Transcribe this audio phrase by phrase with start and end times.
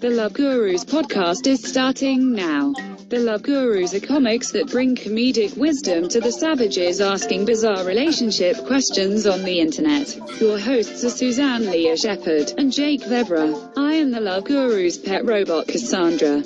[0.00, 2.72] The Love Gurus podcast is starting now.
[3.10, 8.56] The Love Gurus are comics that bring comedic wisdom to the savages asking bizarre relationship
[8.66, 10.16] questions on the internet.
[10.40, 13.72] Your hosts are Suzanne Lea Shepherd and Jake Vevera.
[13.76, 16.42] I am the Love Gurus pet robot Cassandra.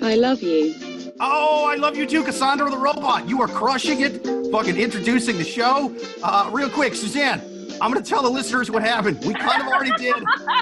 [0.00, 0.93] I love you.
[1.20, 3.28] Oh, I love you too, Cassandra the robot.
[3.28, 4.24] You are crushing it.
[4.50, 5.94] Fucking introducing the show.
[6.22, 7.40] Uh, real quick, Suzanne,
[7.80, 9.24] I'm gonna tell the listeners what happened.
[9.24, 10.16] We kind of already did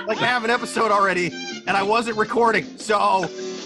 [0.07, 1.31] like have an episode already,
[1.67, 2.65] and I wasn't recording.
[2.79, 2.99] So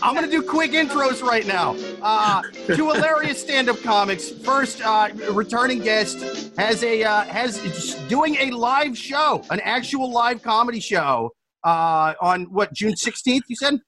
[0.03, 1.77] I'm gonna do quick intros right now.
[2.03, 2.43] Uh,
[2.75, 4.31] two hilarious stand-up comics.
[4.31, 10.43] First, uh, returning guest has a uh, has doing a live show, an actual live
[10.43, 11.33] comedy show
[11.65, 13.43] uh, on what June 16th.
[13.49, 13.81] You said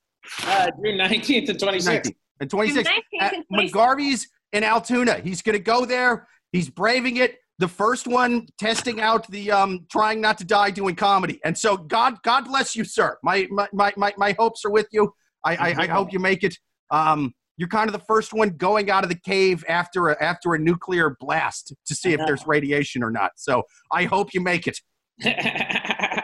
[0.45, 2.03] Uh, June 19th and 26th.
[2.03, 2.89] 19th and 26
[3.21, 5.21] at McGarvey's in Altoona.
[5.21, 6.27] He's going to go there.
[6.53, 7.39] He's braving it.
[7.59, 11.41] The first one testing out the um, trying not to die doing comedy.
[11.45, 13.19] And so God, God bless you, sir.
[13.25, 15.13] My my my my, my hopes are with you.
[15.45, 16.57] I, I, I hope you make it.
[16.91, 20.55] Um, you're kind of the first one going out of the cave after a, after
[20.55, 23.33] a nuclear blast to see if there's radiation or not.
[23.37, 24.81] So I hope you make it.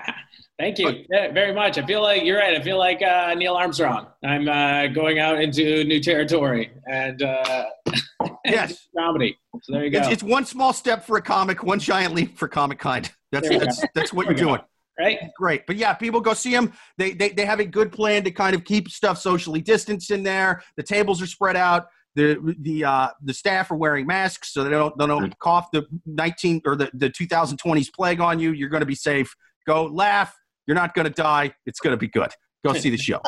[0.59, 1.79] Thank you yeah, very much.
[1.79, 2.55] I feel like you're right.
[2.59, 4.07] I feel like uh, Neil Armstrong.
[4.25, 7.65] I'm uh, going out into new territory and uh,
[8.45, 8.87] Yes.
[8.97, 9.37] comedy.
[9.63, 9.99] So there you go.
[9.99, 13.11] It's, it's one small step for a comic, one giant leap for comic kind.
[13.33, 14.57] That's There we that's, that's what There you're we go.
[14.59, 14.69] doing.
[14.99, 15.19] right?
[15.37, 15.67] great.
[15.67, 16.73] But yeah, people go see them.
[16.99, 20.23] They, they they have a good plan to kind of keep stuff socially distanced in
[20.23, 20.63] there.
[20.77, 21.87] The tables are spread out.
[22.15, 25.85] The the uh, the staff are wearing masks so they don't they don't cough the
[26.07, 28.53] 19 or the, the 2020s plague on you.
[28.53, 29.35] You're going to be safe.
[29.67, 30.33] Go laugh.
[30.67, 31.55] You're not going to die.
[31.67, 32.31] It's going to be good.
[32.65, 33.20] Go see the show.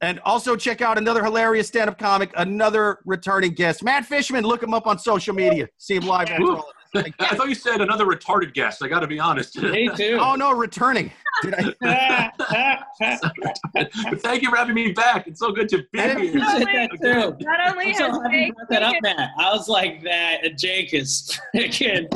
[0.00, 4.44] And also check out another hilarious stand-up comic, another returning guest, Matt Fishman.
[4.44, 5.68] Look him up on social media.
[5.78, 6.28] See him live.
[6.30, 6.64] after all of.
[7.20, 8.82] I thought you said another retarded guest.
[8.82, 9.56] I got to be honest.
[9.62, 10.18] Me too.
[10.20, 11.12] Oh no, returning.
[11.42, 12.30] Did I?
[13.74, 15.26] but thank you for having me back.
[15.26, 16.12] It's so good to be here.
[16.12, 17.36] Appreciate that too.
[17.44, 19.30] Not only I'm so has happy you Jake that up, Matt.
[19.38, 20.40] I was like that.
[20.58, 22.06] Jake is freaking.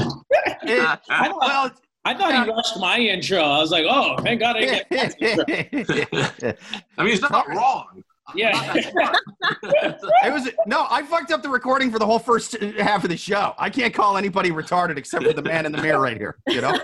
[0.62, 1.00] It-
[1.41, 1.71] well,
[2.05, 3.41] I thought he rushed my intro.
[3.41, 6.55] I was like, oh, thank God I didn't get Matt's intro.
[6.99, 8.03] I mean, he's not wrong.
[8.34, 8.75] Yeah.
[10.22, 10.87] It was no.
[10.91, 13.55] I fucked up the recording for the whole first half of the show.
[13.59, 16.37] I can't call anybody retarded except for the man in the mirror right here.
[16.47, 16.78] You know.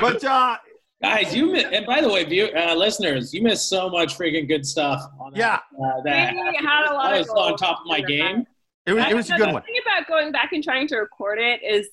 [0.00, 0.56] But uh,
[1.02, 4.48] Guys, you mi- and by the way, view, uh, listeners, you missed so much freaking
[4.48, 5.00] good stuff.
[5.20, 7.86] On that, yeah, uh, that We had a lot I of was on top of
[7.86, 8.44] my game.
[8.86, 9.62] it was it was a So good the one.
[9.62, 11.88] thing about going back and trying to record it is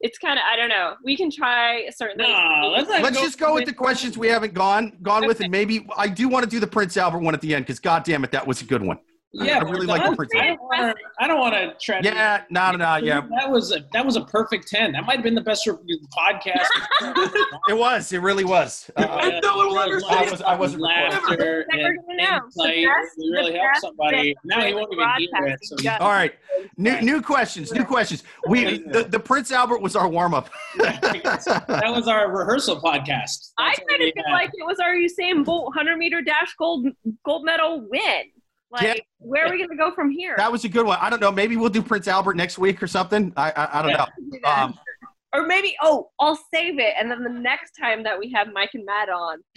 [0.00, 0.94] it's kind of I don't know.
[1.02, 2.18] We can try certain.
[2.18, 5.50] No, let's Let's go just go with the questions we haven't gone gone with, and
[5.50, 8.04] maybe I do want to do the Prince Albert one at the end because God
[8.04, 8.98] damn it, that was a good one.
[9.36, 12.00] Yeah, I really like the I Prince don't wanna- I don't want to try.
[12.00, 14.92] to- Yeah, no, no, no, yeah, That was a that was a perfect ten.
[14.92, 16.68] That might have been the best podcast.
[17.68, 18.12] it was.
[18.12, 18.90] It really was.
[18.96, 20.18] Uh, I no one will understand.
[20.28, 22.40] I was- I wasn't laughter Never and gonna know.
[22.54, 24.34] The best- We really the helped somebody.
[24.44, 25.58] Now he won't even hear it.
[25.64, 26.00] So done.
[26.00, 26.34] all right,
[26.76, 27.72] new new questions.
[27.72, 28.22] New questions.
[28.48, 30.48] We the, the Prince Albert was our warm up.
[30.78, 33.52] that was our rehearsal podcast.
[33.58, 34.32] I That's what kind of feel had.
[34.32, 36.86] like it was our Usain Bolt 100 meter dash gold
[37.24, 38.22] gold medal win.
[38.74, 38.94] Like, Yeah.
[39.18, 40.34] where are we gonna go from here?
[40.36, 40.98] That was a good one.
[41.00, 41.30] I don't know.
[41.32, 43.32] Maybe we'll do Prince Albert next week or something.
[43.36, 44.06] I I, I don't Yeah.
[44.42, 44.50] know.
[44.50, 44.78] Um,
[45.32, 48.70] or maybe oh, I'll save it, and then the next time that we have Mike
[48.74, 49.38] and Matt on,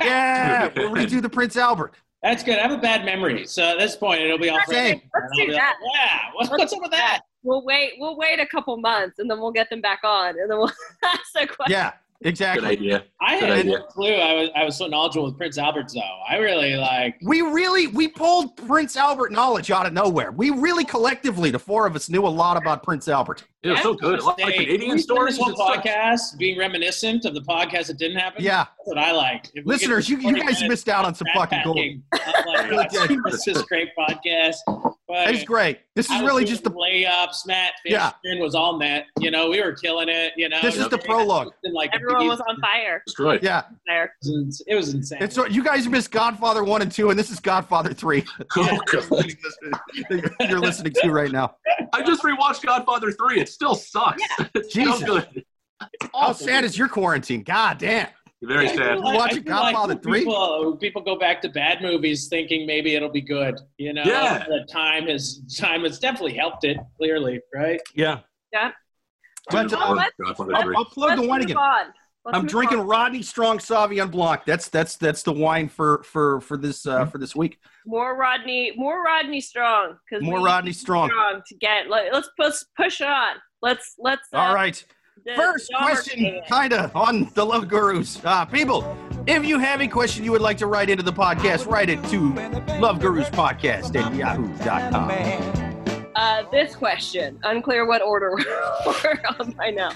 [0.00, 1.94] yeah, we'll redo the Prince Albert.
[2.22, 2.58] That's good.
[2.58, 5.00] I have a bad memory, so at this point it'll be all Same.
[5.14, 5.76] Let's And do be like, that.
[5.94, 7.20] yeah, what- what's up with that?
[7.42, 7.92] We'll wait.
[7.98, 10.70] We'll wait a couple months, and then we'll get them back on, and then we'll
[11.04, 11.70] ask the question.
[11.72, 11.92] Yeah,
[12.22, 12.68] Good exactly.
[12.68, 13.04] idea.
[13.20, 13.78] I Good had idea.
[13.78, 16.20] no clue I was I was so knowledgeable with Prince Albert though.
[16.28, 20.30] I really like We really we pulled Prince Albert knowledge out of nowhere.
[20.30, 23.44] We really collectively, the four of us, knew a lot about Prince Albert.
[23.62, 24.20] It was so good.
[24.20, 25.36] A lot of Hey, Canadian stories.
[25.36, 25.84] This whole and stuff.
[25.84, 28.42] podcast being reminiscent of the podcast that didn't happen.
[28.42, 29.50] Yeah, That's what I like.
[29.54, 31.76] If listeners, you, you guys missed out on some fucking gold.
[31.76, 33.18] backpacking, I'm like, Really "Oh, did.
[33.32, 34.56] this is great podcast.
[35.06, 35.80] But It's great.
[35.96, 37.46] This is was really just the layups.
[37.46, 38.12] Matt Yeah.
[38.38, 39.06] Was all net.
[39.18, 40.32] You know, we were killing it.
[40.36, 41.52] You know, this is the prologue.
[41.74, 43.42] Like Everyone was on fire Destroyed.
[43.42, 44.14] Yeah, there.
[44.22, 45.18] It was, insane.
[45.20, 48.24] and so you guys missed Godfather one and two, and this is Godfather three.
[48.56, 49.02] Oh, God.
[49.10, 51.56] that You're listening to right now.
[51.92, 53.40] I just rewatched Godfather 3.
[53.40, 54.22] It still sucks.
[54.54, 55.00] It's Jesus.
[55.00, 55.44] so good.
[55.92, 57.42] It's How sad is your quarantine?
[57.42, 58.08] God damn.
[58.42, 58.98] Very I sad.
[59.00, 60.18] like- watching I feel like Godfather 3?
[60.20, 63.58] People, people go back to bad movies thinking maybe it'll be good.
[63.78, 64.44] You know, Yeah.
[64.48, 66.78] the time has time has definitely helped it.
[66.96, 67.80] Clearly, right?
[67.94, 68.20] Yeah.
[68.52, 68.70] Yeah.
[69.50, 71.56] But Well, uh, let's- Godfather I'll, I'll plug Let's the one again.
[71.56, 71.86] on.
[72.24, 72.86] Let's I'm drinking on.
[72.86, 74.42] Rodney Strong Sauvignon Blanc.
[74.44, 77.58] That's that's that's the wine for for for this uh, for this week.
[77.86, 81.08] more Rodney, more Rodney Strong, because More Rodney Strong.
[81.08, 81.88] Strong to get.
[81.88, 83.36] Let, let's push push on.
[83.62, 84.28] Let's let's.
[84.34, 84.84] Uh, All right.
[85.24, 88.20] the First Dahmer question, kind of on the Love Gurus.
[88.22, 88.96] Uh, people,
[89.26, 92.02] if you have a question you would like to write into the podcast, write it
[92.04, 92.34] to
[92.80, 95.59] Love Gurus Podcast at yahoo.com.
[96.20, 98.36] Uh, this question, unclear what order
[98.86, 99.90] we're on by now.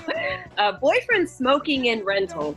[0.57, 2.57] Uh, boyfriend smoking in rental.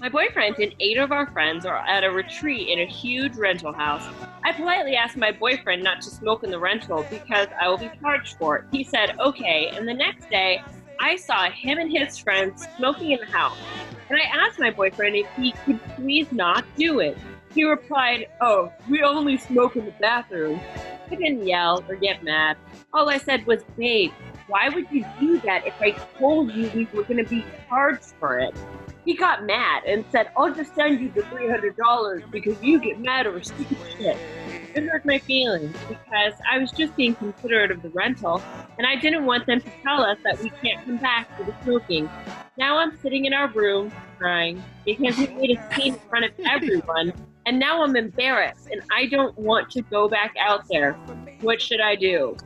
[0.00, 3.72] My boyfriend and eight of our friends are at a retreat in a huge rental
[3.72, 4.06] house.
[4.44, 7.90] I politely asked my boyfriend not to smoke in the rental because I will be
[8.02, 8.64] charged for it.
[8.70, 10.62] He said, okay, and the next day
[11.00, 13.56] I saw him and his friends smoking in the house.
[14.10, 17.16] And I asked my boyfriend if he could please not do it.
[17.54, 20.60] He replied, oh, we only smoke in the bathroom.
[21.10, 22.58] I didn't yell or get mad.
[22.92, 24.12] All I said was, babe,
[24.46, 28.14] why would you do that if I told you we were going to be charged
[28.18, 28.54] for it?
[29.04, 33.26] He got mad and said, I'll just send you the $300 because you get mad
[33.26, 34.16] over stupid shit.
[34.74, 38.42] It hurt my feelings because I was just being considerate of the rental
[38.78, 41.54] and I didn't want them to tell us that we can't come back for the
[41.64, 42.08] smoking.
[42.56, 46.32] Now I'm sitting in our room crying because we made a scene in front of
[46.48, 47.12] everyone
[47.46, 50.94] and now I'm embarrassed and I don't want to go back out there.
[51.42, 52.36] What should I do?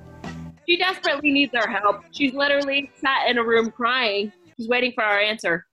[0.70, 2.04] She desperately needs our help.
[2.12, 4.32] She's literally sat in a room crying.
[4.56, 5.66] She's waiting for our answer.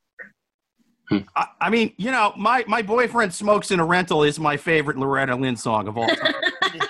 [1.08, 1.20] Hmm.
[1.36, 4.98] I, I mean, you know, my, my boyfriend smokes in a rental is my favorite
[4.98, 6.34] Loretta Lynn song of all time.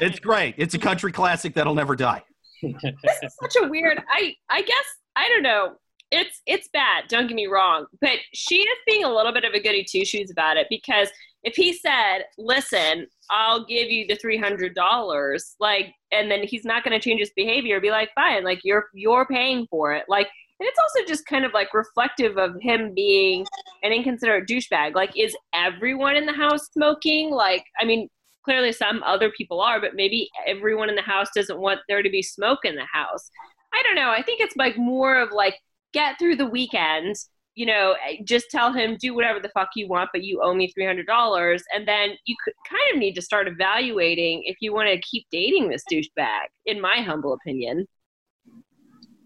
[0.00, 0.54] it's great.
[0.56, 2.22] It's a country classic that'll never die.
[2.62, 4.00] This is such a weird.
[4.08, 5.74] I I guess I don't know.
[6.10, 7.04] It's it's bad.
[7.08, 10.04] Don't get me wrong, but she is being a little bit of a goody two
[10.04, 11.10] shoes about it because
[11.42, 16.64] if he said, "Listen, I'll give you the three hundred dollars," like, and then he's
[16.64, 20.04] not going to change his behavior, be like, "Fine, like you're you're paying for it,"
[20.08, 20.28] like.
[20.60, 23.46] And it's also just kind of like reflective of him being
[23.84, 24.96] an inconsiderate douchebag.
[24.96, 27.30] Like, is everyone in the house smoking?
[27.30, 28.08] Like, I mean,
[28.44, 32.10] clearly some other people are, but maybe everyone in the house doesn't want there to
[32.10, 33.30] be smoke in the house.
[33.72, 34.10] I don't know.
[34.10, 35.54] I think it's like more of like
[35.92, 37.16] get through the weekend.
[37.54, 40.54] You know, eh, just tell him do whatever the fuck you want, but you owe
[40.54, 44.56] me three hundred dollars, and then you could kind of need to start evaluating if
[44.60, 46.46] you want to keep dating this douchebag.
[46.66, 47.86] In my humble opinion.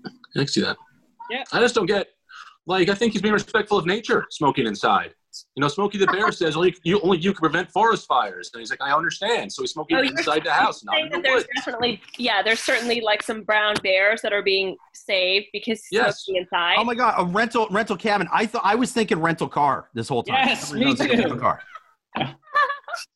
[0.06, 0.78] I can see that.
[1.30, 1.44] Yeah.
[1.52, 2.08] I just don't get,
[2.66, 5.14] like, I think he's being respectful of nature, smoking inside.
[5.56, 8.60] You know, Smokey the Bear says only you only you can prevent forest fires, and
[8.60, 9.52] he's like, I understand.
[9.52, 11.48] So he's smoking Oh, inside the house, not in that the there's woods.
[11.56, 16.24] definitely yeah, there's certainly like some brown bears that are being saved because he's Yes.
[16.24, 16.74] smoking inside.
[16.78, 18.28] Oh my god, a rental rental cabin.
[18.32, 20.46] I thought I was thinking rental car this whole time.
[20.48, 21.16] Yes, Everybody knows me too.
[21.22, 21.60] rental car.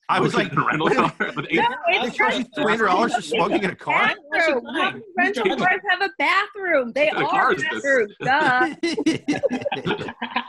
[0.09, 1.57] I was like, rental wait a minute, car with eight.
[1.57, 4.15] No, they charge you three hundred dollars for smoking in a car?
[4.33, 4.65] bathroom.
[4.65, 5.03] Fine.
[5.19, 6.93] Rental cars have a bathroom?
[6.95, 7.83] They What are car is this?
[7.83, 8.15] bathrooms.
[8.25, 10.07] Duh.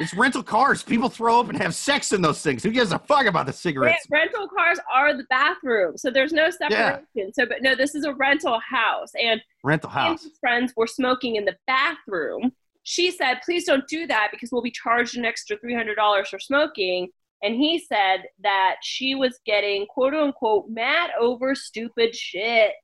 [0.00, 0.82] it's rental cars.
[0.82, 2.62] People throw up and have sex in those things.
[2.62, 4.06] Who gives a fuck about the Yeah, cigarettes?
[4.10, 7.32] rental cars are the bathroom, so there's no separation.
[7.32, 10.26] So, but no, this is a rental house, and Rental house.
[10.40, 12.52] friends were smoking in the bathroom.
[12.82, 16.28] She said, "Please don't do that because we'll be charged an extra three hundred dollars
[16.28, 17.08] for smoking."
[17.42, 22.74] And he said that she was getting "quote unquote" mad over stupid shit.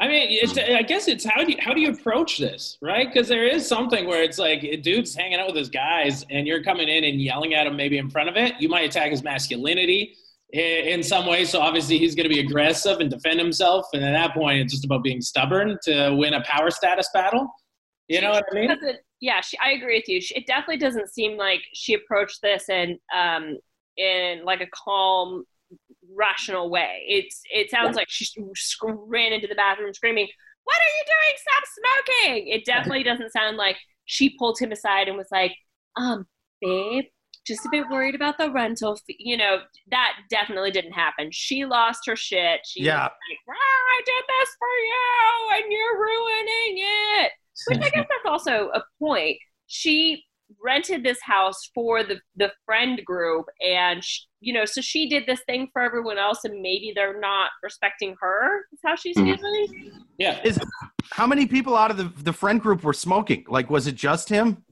[0.00, 3.06] I mean, I guess it's how do you, how do you approach this, right?
[3.12, 6.46] Because there is something where it's like a dude's hanging out with his guys, and
[6.48, 8.54] you're coming in and yelling at him maybe in front of it.
[8.58, 10.16] You might attack his masculinity
[10.52, 11.44] in some way.
[11.44, 13.86] So obviously he's going to be aggressive and defend himself.
[13.92, 17.48] And at that point, it's just about being stubborn to win a power status battle.
[18.08, 18.70] You know what I mean?
[19.20, 22.68] yeah she, i agree with you She- it definitely doesn't seem like she approached this
[22.68, 23.56] in um
[23.96, 25.44] in like a calm
[26.16, 27.02] rational way.
[27.06, 28.26] It's it sounds like she
[28.82, 30.28] ran into the bathroom screaming
[30.64, 31.36] what are you doing?
[31.36, 31.64] Stop
[32.32, 32.48] smoking.
[32.48, 35.52] It definitely doesn't sound like she pulled him aside and was like
[35.96, 36.26] um
[36.60, 37.04] babe
[37.46, 39.16] just a bit worried about the rental fee.
[39.18, 39.58] you know
[39.90, 41.28] that definitely didn't happen.
[41.30, 42.60] She lost her shit.
[42.64, 43.02] She was Yeah.
[43.02, 46.84] like ah, i did this for you and you're ruining
[47.22, 47.32] it.
[47.68, 49.36] Which I guess that's also a point.
[49.66, 50.24] She
[50.62, 55.24] rented this house for the the friend group, and sh you know, so she did
[55.26, 58.66] this thing for everyone else, and maybe they're not respecting her.
[58.72, 59.38] Is how she's Mhm.
[59.38, 59.92] feeling.
[60.18, 60.40] Yeah.
[60.44, 60.60] Is
[61.12, 63.44] how many people out of the, the friend group were smoking?
[63.48, 64.64] Like, was it just him?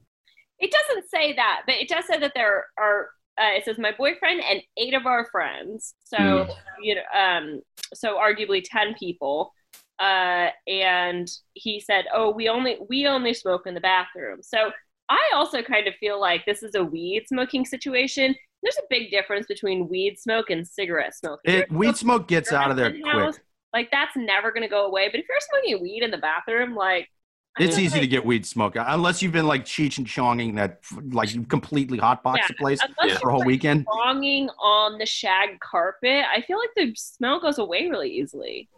[0.59, 3.09] It doesn't say that, but it does say that there are.
[3.39, 5.95] Uh, it says my boyfriend and eight of our friends.
[6.03, 6.55] So Mm.
[6.81, 7.61] you know, um,
[7.93, 9.53] so arguably ten people.
[9.99, 14.71] Uh, and he said, "Oh, we only we only smoke in the bathroom." So
[15.09, 18.35] I also kind of feel like this is a weed smoking situation.
[18.61, 21.41] There's a big difference between weed smoke and cigarette smoke.
[21.43, 23.45] It, weed smoke gets out of there in-house, quick.
[23.73, 25.09] Like that's never gonna go away.
[25.09, 27.09] But if you're smoking weed in the bathroom, like
[27.57, 30.07] I It's feel easy to get weed smoke uh, unless you've been like Cheech and
[30.07, 30.79] Chonging that
[31.11, 33.85] like you completely hotbox Yeah, the place unless for a whole like, weekend.
[33.93, 36.23] longing on the shag carpet.
[36.33, 38.69] I feel like the smell goes away really easily.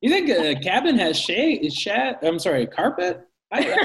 [0.00, 1.64] You think a cabin has shade?
[1.64, 2.18] Is shad?
[2.22, 3.26] I'm sorry, carpet?
[3.52, 3.76] I,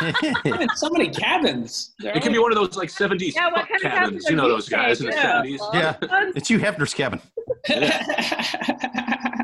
[0.44, 1.94] Man, so many cabins.
[1.98, 3.92] They're It could be one of those like 70s Yeah, what kind of cabins.
[3.92, 5.58] cabins You know you those guys in the saying?
[5.58, 5.74] 70s.
[5.74, 6.30] Yeah.
[6.36, 7.20] It's Hugh Hefner's cabin.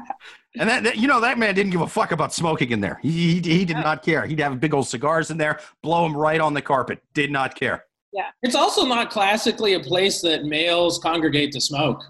[0.56, 3.00] And that, that- you know, that man didn't give a fuck about smoking in there.
[3.02, 4.24] He, he, he did not care.
[4.24, 7.02] He'd have big old cigars in there, blow them right on the carpet.
[7.12, 7.84] Did not care.
[8.12, 8.26] Yeah.
[8.44, 12.04] It's also not classically a place that males congregate to smoke,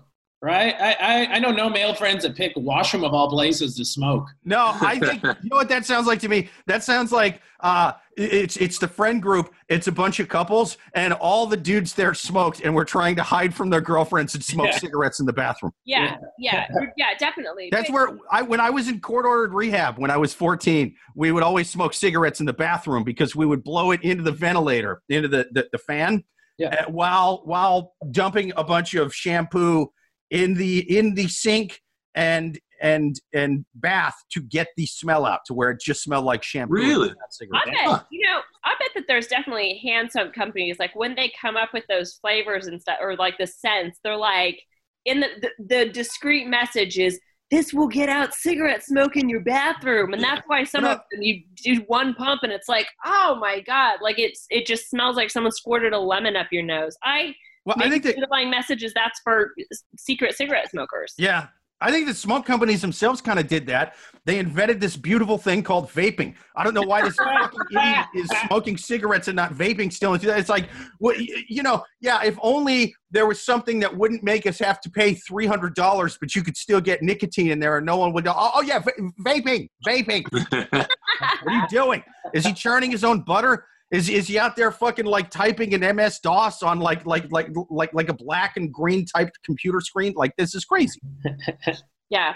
[0.45, 0.75] right?
[0.79, 4.27] I, I, I know no male friends that pick washroom of all places to smoke.
[4.45, 6.51] No, I think you know what that sounds like to me.
[6.67, 9.53] That sounds like uh, it's it's the friend group.
[9.69, 13.23] It's a bunch of couples, and all the dudes there smoked, and were trying to
[13.23, 14.79] hide from their girlfriends and smoke Yeah.
[14.79, 15.73] cigarettes in the bathroom.
[15.87, 16.67] yeah, yeah,
[16.99, 17.71] yeah, definitely.
[17.73, 20.95] That's But- where I when I was in court ordered rehab when I was 14,
[21.17, 24.33] we would always smoke cigarettes in the bathroom because we would blow it into the
[24.33, 26.23] ventilator, into the the, the fan,
[26.59, 26.85] Yeah.
[26.87, 29.91] uh, while while dumping a bunch of shampoo
[30.31, 31.81] in the in the sink
[32.15, 36.43] and and and bath to get the smell out to where it just smelled like
[36.43, 36.75] shampoo.
[36.75, 37.09] Really?
[37.09, 37.65] not I cigarette.
[37.75, 38.41] bet you know.
[38.65, 42.15] I bet that there's definitely hand soap companies like when they come up with those
[42.15, 43.99] flavors and stuff, or like the scents.
[44.03, 44.61] They're like
[45.05, 49.41] in the the, the discreet message is this will get out cigarette smoke in your
[49.41, 53.37] bathroom, and that's why some of them you do one pump and it's like, oh
[53.41, 56.97] my god, like it's it just smells like someone squirted a lemon up your nose.
[57.03, 59.53] I Well, I think that the underlying message is that's for
[59.97, 61.15] secret cigarette smokers.
[61.19, 61.49] Yeah.
[61.81, 63.95] I think the smoke companies themselves kind of did that.
[64.25, 66.35] They invented this beautiful thing called vaping.
[66.57, 70.15] I don't know why this fucking idiot is smoking cigarettes and not vaping still.
[70.15, 70.35] into.
[70.35, 74.59] It's like, well, you know, yeah, if only there was something that wouldn't make us
[74.61, 78.15] have to pay $300, but you could still get nicotine in there and no one
[78.15, 78.35] would know.
[78.35, 80.25] Oh, oh yeah, va- vaping, vaping.
[81.21, 82.03] What are you doing?
[82.33, 83.67] Is he churning his own butter?
[83.91, 87.49] Is, is he out there fucking like typing an MS DOS on like like like
[87.71, 90.15] like like a black and green typed computer screen?
[90.17, 91.01] Like this is crazy.
[92.11, 92.35] Yeah.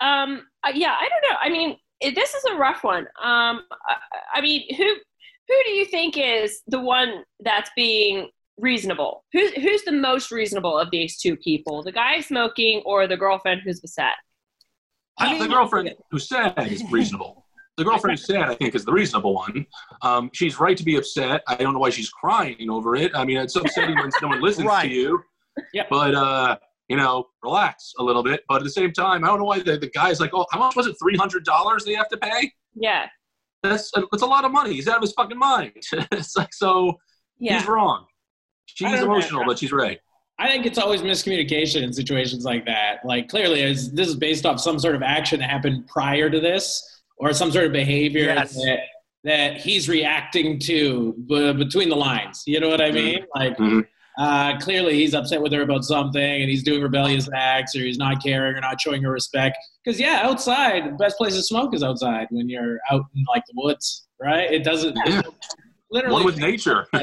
[0.00, 0.46] Um.
[0.62, 0.94] uh, yeah.
[1.00, 1.36] I don't know.
[1.40, 3.04] I mean, it, this is a rough one.
[3.22, 3.62] Um.
[3.88, 3.96] I,
[4.34, 4.84] I mean, who
[5.48, 9.24] who do you think is the one that's being reasonable?
[9.32, 11.82] Who's who's the most reasonable of these two people?
[11.82, 14.14] The guy smoking or the girlfriend who's beset?
[15.18, 17.45] I mean, the girlfriend who said is reasonable.
[17.76, 19.66] The girlfriend who said, I think, is the reasonable one.
[20.02, 21.42] Um, she's right to be upset.
[21.46, 23.12] I don't know why she's crying over it.
[23.14, 24.88] I mean, it's upsetting when no one listens Right.
[24.88, 25.22] to you.
[25.74, 25.84] Yeah.
[25.90, 26.56] But, uh,
[26.88, 28.42] you know, relax a little bit.
[28.48, 30.58] But at the same time, I don't know why the, the guy's like, oh, how
[30.58, 30.96] much was it?
[31.02, 32.50] $300 they have to pay?
[32.74, 33.06] Yeah.
[33.62, 34.72] That's, that's a lot of money.
[34.74, 35.72] He's out of his fucking mind.
[36.12, 36.98] it's like, so
[37.38, 37.58] Yeah.
[37.58, 38.06] he's wrong.
[38.66, 39.04] She's don't know.
[39.14, 39.98] emotional, but she's right.
[40.38, 42.98] I think it's always miscommunication in situations like that.
[43.04, 46.40] Like clearly, is this is based off some sort of action that happened prior to
[46.40, 48.54] this, or some sort of behavior Yes.
[48.54, 48.80] that
[49.24, 52.44] that he's reacting to b- between the lines.
[52.46, 53.24] You know what I mean?
[53.34, 53.84] Like Mhm.
[54.18, 57.98] uh, clearly, he's upset with her about something, and he's doing rebellious acts, or he's
[57.98, 59.58] not caring, or not showing her respect.
[59.84, 63.42] Because yeah, outside, the best place to smoke is outside when you're out in like
[63.46, 64.50] the woods, right?
[64.52, 65.22] It doesn't Yeah.
[65.90, 66.14] Literally.
[66.14, 66.86] One with nature.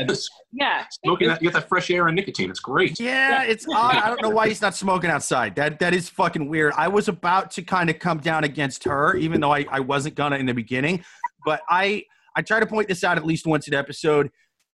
[0.56, 0.86] Yeah.
[1.04, 2.52] Smoking that, you get that fresh air and nicotine.
[2.52, 3.00] It's great.
[3.00, 3.96] Yeah, it's odd.
[3.96, 5.56] I don't know why he's not smoking outside.
[5.56, 6.74] That that is fucking weird.
[6.78, 10.14] I was about to kind of come down against her, even though I, I wasn't
[10.14, 11.04] gonna in the beginning.
[11.44, 12.04] But I
[12.36, 14.30] I try to point this out at least once an episode.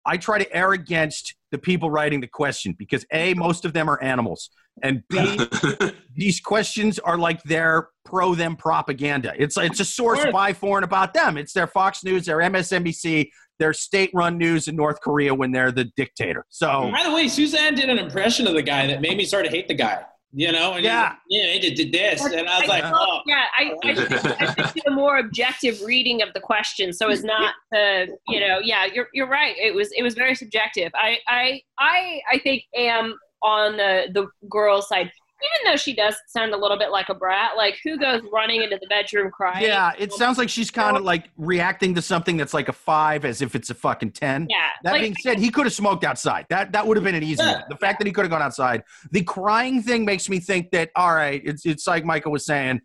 [0.06, 3.90] I try to err against the people writing the question because A, most of them
[3.90, 4.50] are animals.
[4.82, 5.40] And B,
[6.16, 9.34] these questions are like their pro them propaganda.
[9.38, 11.38] It's it's a source by for and about them.
[11.38, 15.72] It's their Fox News, their MSNBC, their state run news in North Korea when they're
[15.72, 16.46] the dictator.
[16.50, 19.46] So By the way, Suzanne did an impression of the guy that made me start
[19.46, 20.04] to hate the guy.
[20.32, 21.16] You know, and Yeah.
[21.28, 23.96] he, yeah, he did, did this, and I was like, I- oh, yeah, I, I,
[23.96, 28.40] think- I think a more objective reading of the question, so as not to, you
[28.40, 29.56] know, yeah, you're you're right.
[29.58, 30.92] It was it was very subjective.
[30.94, 36.16] I I I I think am on the the girl side, even though she does
[36.28, 37.52] sound a little bit like a brat.
[37.56, 39.66] Like who goes running into the bedroom crying?
[39.66, 43.26] Yeah, it sounds like she's kind of like reacting to something that's like a five
[43.26, 44.48] as if it's a fucking 10.
[44.50, 46.46] Yeah, That like, being said, he could have smoked outside.
[46.50, 47.64] That that would have been an easy one.
[47.70, 48.84] The fact that he could have gone outside.
[49.12, 52.82] The crying thing makes me think that all right, it's it's like Michael was saying,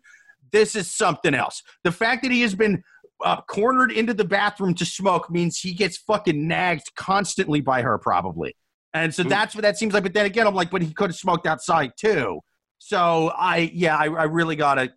[0.51, 1.61] this is something else.
[1.83, 2.83] The fact that he has been
[3.23, 7.97] uh, cornered into the bathroom to smoke means he gets fucking nagged constantly by her,
[7.97, 8.55] probably.
[8.95, 9.29] And so Mm.
[9.29, 10.03] that's what that seems like.
[10.03, 12.39] But then again, I'm like, but he could have smoked outside too.
[12.77, 14.91] So I, yeah, I, I really gotta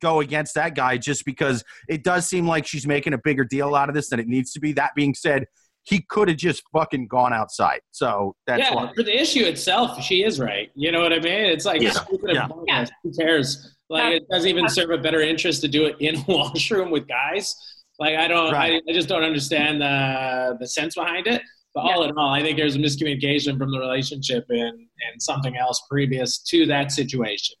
[0.00, 3.74] go against that guy just because it does seem like she's making a bigger deal
[3.74, 4.72] out of this than it needs to be.
[4.72, 5.46] That being said,
[5.84, 7.80] he could have just fucking gone outside.
[7.90, 8.74] So that's yeah.
[8.74, 8.90] why.
[8.96, 10.70] For the issue itself, she is right.
[10.74, 11.44] You know what I mean?
[11.46, 11.90] It's like Yeah.
[11.90, 12.48] stupid Yeah.
[12.68, 12.90] and.
[13.02, 13.76] Who cares?
[13.90, 17.06] Like, it doesn't even serve a better interest to do it in a washroom with
[17.06, 17.54] guys.
[17.98, 18.82] Like, I don't, Right.
[18.88, 21.42] I, I just don't understand the the sense behind it.
[21.74, 25.56] But all in all, I think there's a miscommunication from the relationship and and something
[25.56, 27.56] else previous to that situation.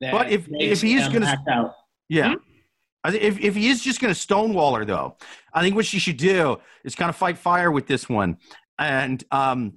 [0.00, 1.72] that But if- if he's them gonna- act out.
[2.08, 2.34] Yeah.
[2.34, 3.14] Hmm?
[3.14, 5.16] If, if he is just going to stonewall her, though,
[5.54, 8.36] I think what she should do is kind of fight fire with this one
[8.80, 9.74] and um,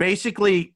[0.00, 0.74] basically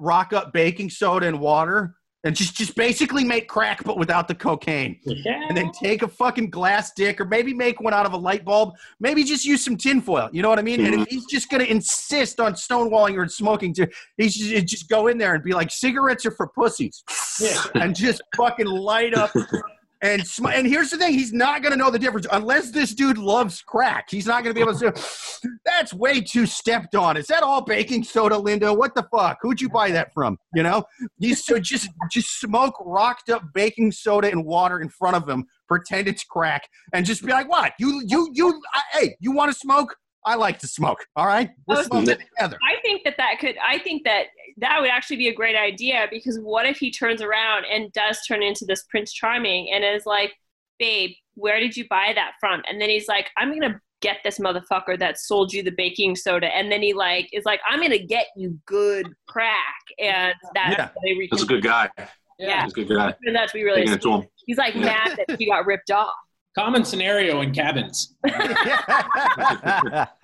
[0.00, 4.34] rock up baking soda and water and just just basically make crack but without the
[4.34, 4.98] cocaine.
[5.04, 5.40] Yeah.
[5.48, 8.44] and then take a fucking glass dick or maybe make one out of a light
[8.44, 8.74] bulb.
[9.00, 10.84] Maybe just use some tinfoil you know what i mean?
[10.84, 11.14] And if mm-hmm.
[11.14, 13.86] he's just going to insist on stonewalling and smoking too
[14.16, 17.02] he's just, just go in there and be like cigarettes are for pussies.
[17.40, 17.62] Yeah.
[17.74, 19.32] and just fucking light up
[20.02, 22.92] and sm- and here's the thing he's not going to know the difference unless this
[22.94, 24.08] dude loves crack.
[24.10, 27.16] He's not going to be able to say that's way too stepped on.
[27.16, 28.74] Is that all baking soda linda?
[28.74, 29.38] What the fuck?
[29.40, 30.38] Who'd you buy that from?
[30.54, 30.84] You know?
[31.18, 35.46] He's so just just smoke rocked up baking soda and water in front of him
[35.68, 37.72] pretend it's crack and just be like what?
[37.78, 41.50] You you you I, hey you want to smoke i like to smoke all right
[41.66, 43.56] we'll Oh, smoke it together I think that that could.
[43.64, 44.26] I think that
[44.58, 48.20] that would actually be a great idea because what if he turns around and does
[48.26, 50.32] turn into this Prince Charming and is like,
[50.78, 54.40] "Babe, where did you buy that from?" And then he's like, "I'm gonna." Get this
[54.40, 57.98] motherfucker that sold you the baking soda, and then he like is like, "I'm gonna
[58.04, 60.88] get you good crack," and that's Yeah.
[61.04, 61.30] they reach.
[61.30, 61.88] That's a good guy.
[62.36, 62.64] Yeah.
[62.64, 63.14] He's a good guy.
[63.22, 63.82] And that's we really.
[63.82, 64.22] Taking it to him.
[64.44, 66.10] He's like mad that he got ripped off.
[66.56, 68.14] Common scenario in cabins.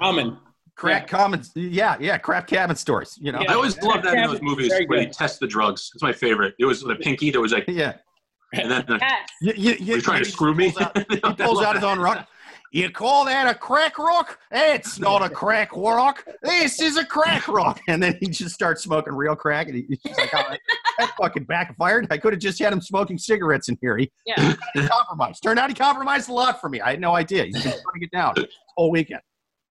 [0.00, 0.38] Common.
[0.76, 1.42] crack common.
[1.56, 4.87] yeah yeah crap cabin stories you know I always love that in those movies Very
[4.87, 5.90] where they test the drugs.
[5.92, 6.54] It's my favorite.
[6.61, 7.94] It was the pinky that was like, yeah
[8.52, 9.28] and then the, Yes.
[9.40, 10.73] You, you, you, you're trying to screw me.
[10.73, 12.28] Pulls out, he pulls out his own rock.
[12.70, 14.38] You call that a crack rock?
[14.50, 16.25] It's not a crack rock.
[16.42, 17.80] This is a crack rock.
[17.88, 19.68] And then he just starts smoking real crack.
[19.68, 20.54] And he- he's just like, oh,
[20.98, 22.06] that fucking backfired.
[22.10, 23.96] I could have just had him smoking cigarettes in here.
[23.96, 24.54] He, Yeah.
[24.75, 25.42] he compromised.
[25.42, 26.80] Turned out he compromised a lot for me.
[26.80, 27.44] I had no idea.
[27.44, 28.46] He's been putting it down this
[28.76, 29.20] whole weekend.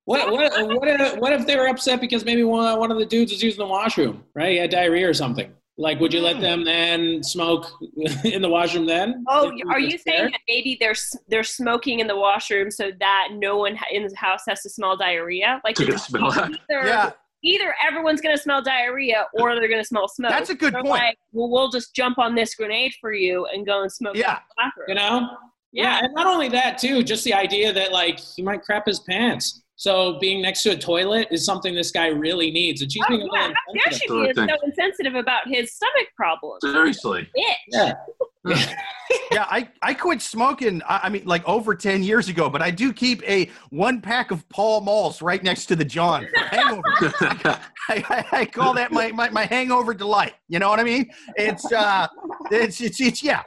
[0.05, 3.05] What, what, what, if, what if they were upset because maybe one, one of the
[3.05, 4.51] dudes was using the washroom, right?
[4.51, 5.51] He had diarrhea or something.
[5.79, 6.41] Like, would you let ah.
[6.41, 7.67] them then smoke
[8.23, 9.23] in the washroom then?
[9.27, 10.95] Oh, are was you saying that maybe they're
[11.27, 14.97] they're smoking in the washroom so that no one in the house has to smell
[14.97, 15.61] diarrhea?
[15.63, 16.31] Like To smell.
[16.31, 17.11] either, Yeah.
[17.43, 20.31] either everyone's gonna smell diarrhea or they're gonna smell smoke.
[20.31, 21.03] That's a good They're point.
[21.03, 24.15] Like, well, we'll just jump on this grenade for you and go and smoke.
[24.15, 24.37] Yeah.
[24.37, 24.85] in the bathroom.
[24.87, 25.37] You know?
[25.71, 25.99] Yeah.
[26.01, 29.61] And not only that, too, just the idea that, like, he might crap his pants.
[29.79, 32.81] So being next to a toilet is something this guy really needs.
[32.81, 33.31] And she's Oh, being a yeah.
[33.31, 34.01] little How dare insensitive.
[34.01, 34.49] she Sort be of thing.
[34.49, 36.59] so insensitive about his stomach problems?
[36.63, 37.29] Seriously.
[37.37, 37.93] Bitch.
[38.45, 38.73] Yeah.
[39.31, 42.71] Yeah, I, I quit smoking, I, I mean, like over 10 years ago, but I
[42.71, 46.81] do keep a one pack of Pall Malls right next to the John for hangover.
[46.91, 47.57] I,
[47.89, 50.35] I, I call that my, my, my hangover delight.
[50.47, 51.09] You know what I mean?
[51.35, 52.07] It's, uh,
[52.49, 53.43] it's, it's, it's yeah.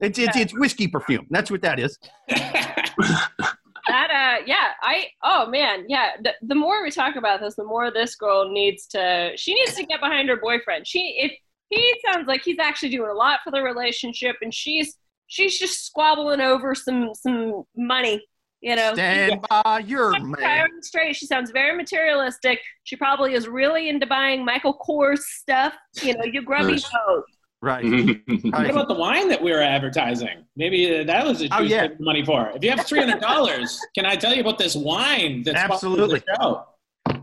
[0.00, 1.26] It's, it's, it's whiskey perfume.
[1.30, 1.98] That's what that is.
[3.88, 6.10] That uh yeah, I oh man, yeah.
[6.22, 9.74] The, the more we talk about this, the more this girl needs to she needs
[9.74, 10.86] to get behind her boyfriend.
[10.86, 11.32] She if
[11.68, 15.86] he sounds like he's actually doing a lot for the relationship and she's she's just
[15.86, 18.24] squabbling over some some money,
[18.60, 18.92] you know.
[18.94, 20.68] Stand by your man.
[20.82, 21.16] straight.
[21.16, 22.60] She sounds very materialistic.
[22.84, 25.74] She probably is really into buying Michael Kors stuff.
[26.02, 27.22] You know, you grubby hoe.
[27.62, 27.84] Right.
[28.52, 30.44] What about the wine that we were advertising?
[30.56, 31.88] Maybe uh, that was a Oh, choose yeah.
[32.00, 32.50] money for.
[32.54, 35.42] If you have three hundred dollars, can I tell you about this wine?
[35.44, 36.20] That's Absolutely.
[36.20, 36.66] sponsored the show?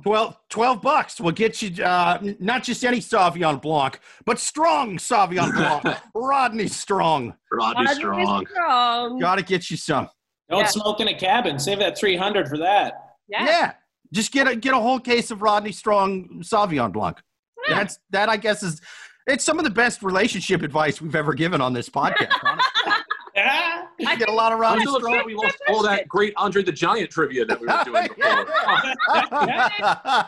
[0.04, 5.54] 12, 12 bucks will get you uh, not just any Sauvignon Blanc, but strong Sauvignon
[5.54, 5.98] Blanc.
[6.16, 7.34] Rodney Strong.
[7.52, 8.46] Rodney Rodney Strong.
[8.48, 9.20] Strong.
[9.20, 10.10] Got to get you some.
[10.50, 10.66] Don't Yeah.
[10.68, 11.60] smoke in a cabin.
[11.60, 12.94] Save that three hundred for that.
[13.28, 13.46] Yeah.
[13.46, 13.72] Yeah.
[14.14, 17.20] Just get a get a whole case of Rodney Strong Sauvignon Blanc.
[17.68, 17.76] Yeah.
[17.76, 18.82] That's that I guess is
[19.30, 22.34] it's some of the best relationship advice we've ever given on this podcast.
[22.44, 22.94] honestly.
[23.36, 23.86] Yeah.
[23.98, 26.72] You get a lot of I'm still upset we lost all that great Andre the
[26.72, 28.08] Giant trivia that we were doing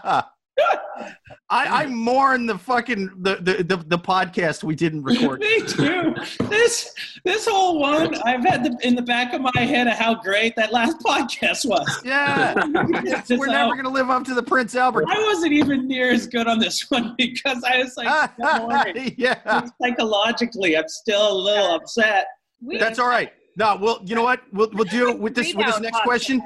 [0.10, 0.24] before.
[1.50, 5.40] I, I mourn the fucking the, the, the, the podcast we didn't record.
[5.42, 6.16] Me too.
[6.50, 6.94] This
[7.26, 10.56] this whole one, I've had the, in the back of my head of how great
[10.56, 12.02] that last podcast was.
[12.06, 12.54] Yeah,
[13.04, 15.06] Just we're how- never uh, gonna live up to the Prince Albert.
[15.10, 19.16] I wasn't even near as good on this one because I was like, so worried.
[19.18, 22.28] yeah, psychologically, I'm still a little upset.
[22.62, 23.34] We- that's all right.
[23.58, 24.42] No, well, you know what?
[24.54, 26.04] We'll we'll do with this with this next podcast.
[26.04, 26.42] question.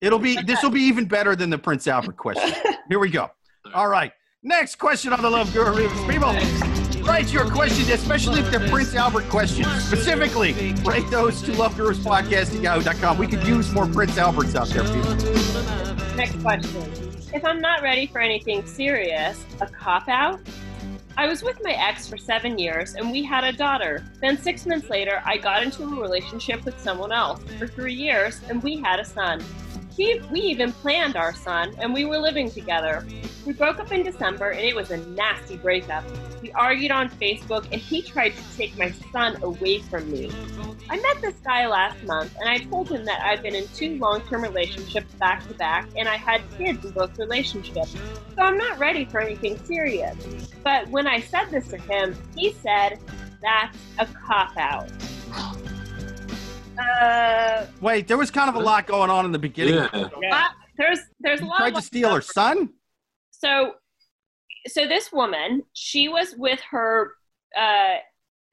[0.00, 2.54] It'll be this will be even better than the Prince Albert question.
[2.88, 3.30] Here we go.
[3.74, 4.12] All right.
[4.42, 5.88] Next question on the Love Guru.
[6.08, 6.32] People,
[7.02, 9.66] write your questions, especially if they're Prince Albert questions.
[9.84, 14.68] Specifically, write those to Love Gurus Podcast at We could use more Prince Alberts out
[14.68, 15.14] there, people.
[16.16, 17.12] Next question.
[17.34, 20.40] If I'm not ready for anything serious, a cop out?
[21.16, 24.04] I was with my ex for seven years and we had a daughter.
[24.20, 28.40] Then, six months later, I got into a relationship with someone else for three years
[28.48, 29.44] and we had a son.
[29.98, 33.04] He, we even planned our son and we were living together.
[33.44, 36.04] We broke up in December and it was a nasty breakup.
[36.40, 40.30] We argued on Facebook, and he tried to take my son away from me.
[40.88, 43.98] I met this guy last month, and I told him that I've been in two
[43.98, 47.96] long term relationships back to back, and I had kids in both relationships.
[48.36, 50.16] So I'm not ready for anything serious.
[50.62, 53.00] But when I said this to him, he said,
[53.42, 54.88] That's a cop out.
[56.78, 59.74] Uh, Wait, there was kind of a lot going on in the beginning.
[59.74, 60.08] Yeah.
[60.20, 60.36] Yeah.
[60.36, 62.70] uh, there's there's a lot tried of to steal her son.
[63.30, 63.72] so
[64.66, 67.12] so this woman she was with her
[67.56, 67.96] uh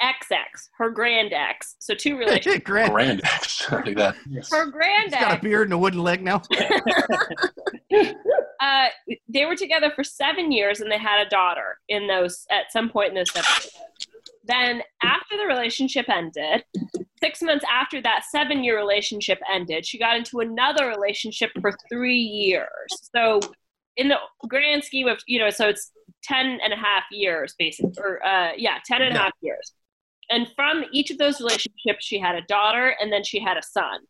[0.02, 3.72] ex-ex her grand ex so two relationships Grant, Grand X.
[3.72, 4.16] I think that.
[4.52, 6.42] her grand he's got a beard and a wooden leg now.
[8.60, 8.88] uh
[9.30, 12.90] they were together for seven years and they had a daughter in those at some
[12.90, 13.74] point in those seven years.
[14.46, 16.64] then after the relationship ended
[17.26, 22.20] six months after that seven year relationship ended she got into another relationship for three
[22.20, 22.90] years.
[23.16, 23.40] So
[23.98, 25.92] in the grand scheme of you know so it's
[26.24, 29.74] 10 and a half years basically or uh, yeah 10 and a half years.
[30.30, 33.64] And from each of those relationships she had a daughter and then she had a
[33.64, 34.02] son.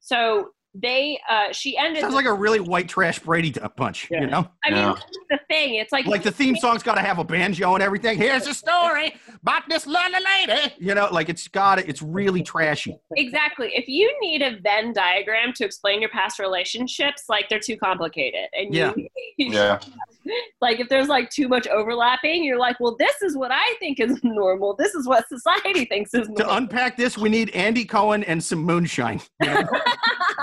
[0.00, 4.08] So they uh, she ended Sounds like a really white trash Brady bunch.
[4.10, 4.22] Yeah.
[4.22, 4.94] You know, i mean Yeah.
[5.30, 8.16] the thing it's like like the theme song's got to have a banjo and everything.
[8.16, 10.74] Here's a story about this lovely lady.
[10.78, 11.88] You know, like it's got it.
[11.88, 12.96] It's really trashy.
[13.16, 13.70] Exactly.
[13.74, 18.48] If you need a Venn diagram to explain your past relationships, like they're too complicated.
[18.54, 18.92] And Yeah.
[18.96, 19.78] you, Yeah.
[20.60, 24.00] like if there's like too much overlapping, you're like, well, this is what I think
[24.00, 24.74] is normal.
[24.76, 26.36] This is what society thinks is normal.
[26.36, 29.20] To unpack this, we need Andy Cohen and some moonshine.
[29.42, 29.68] You know?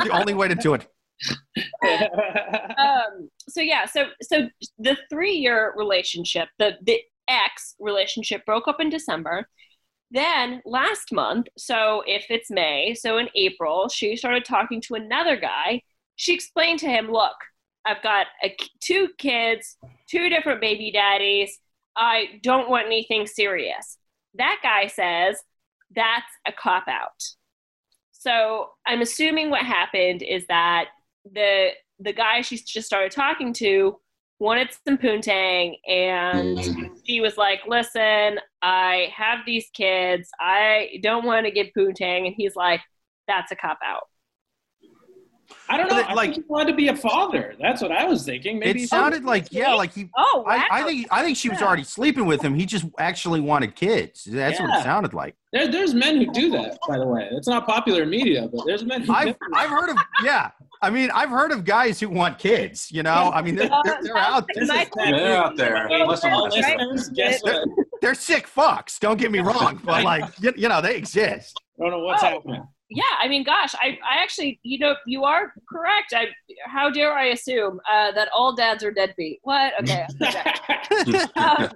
[0.04, 0.88] the only way to do it.
[2.78, 8.80] um, so yeah, so so the three year relationship, the the ex relationship broke up
[8.80, 9.48] in December.
[10.12, 15.36] Then last month, so if it's May, so in April, she started talking to another
[15.36, 15.82] guy.
[16.16, 17.36] She explained to him, "Look,
[17.86, 19.78] I've got a, two kids,
[20.10, 21.60] two different baby daddies.
[21.96, 23.98] I don't want anything serious."
[24.36, 25.42] That guy says
[25.96, 27.24] that's a cop out.
[28.12, 30.90] So I'm assuming what happened is that
[31.34, 33.98] the the guy she just started talking to
[34.40, 36.94] wanted some poontang and mm-hmm.
[37.06, 42.34] she was like listen i have these kids i don't want to get poontang and
[42.38, 42.80] he's like
[43.28, 44.08] that's a cop out
[45.70, 45.96] I don't know.
[45.96, 47.56] But it, I like- think he wanted to be a father.
[47.60, 48.60] That's what I was thinking.
[48.60, 50.10] Maybe It sounded like yeah, like he.
[50.18, 50.52] oh wow.
[50.52, 51.68] I, I think I think she was Yeah.
[51.68, 52.56] already sleeping with him.
[52.56, 54.24] He just actually wanted kids.
[54.24, 55.36] That's what it sounded like.
[55.54, 56.78] there, there's men who do that.
[56.88, 59.14] By the way, it's not popular in media, but there's men who.
[59.14, 60.52] I've do I've heard of yeah.
[60.82, 62.90] I mean, I've heard of guys who want kids.
[62.90, 64.48] You know, I mean, they're, they're, they're out.
[64.54, 65.88] This is My- technically- They're out there.
[65.90, 66.78] Well, Listen, All Right.
[66.80, 67.68] listeners, guess what?
[68.02, 68.98] They're sick fucks.
[68.98, 71.60] Don't get me wrong, but like you, you know, they exist.
[71.78, 72.28] I don't know what's Oh.
[72.28, 72.64] happening.
[72.90, 76.14] Yeah i mean gosh i, I actually you know you are correct.
[76.14, 76.28] I
[76.66, 79.40] how dare i assume uh, that all dads are deadbeat?
[79.44, 79.74] What?
[79.82, 80.06] Okay
[81.36, 81.70] um,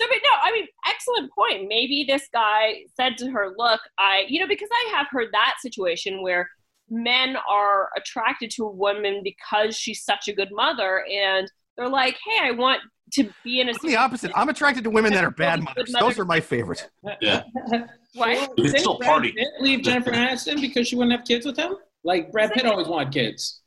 [0.00, 1.68] so, but no, I mean, excellent point.
[1.68, 5.56] Maybe this guy said to her, "Look, I, you know, because I have heard that
[5.60, 6.48] situation where
[6.88, 12.16] men are attracted to a woman because she's such a good mother, and they're like,
[12.24, 12.80] "Hey, I want
[13.14, 14.30] to be in a." I'm the opposite.
[14.34, 15.92] I'm attracted to women that are bad mothers.
[15.98, 16.88] Those are my favorite.
[17.20, 17.42] Yeah.
[18.14, 18.52] What?
[18.58, 19.32] You can still party.
[19.32, 21.74] Pitt leave Jennifer Aniston because she wouldn't have kids with him?
[22.04, 23.60] Like Brad Pitt always wanted kids.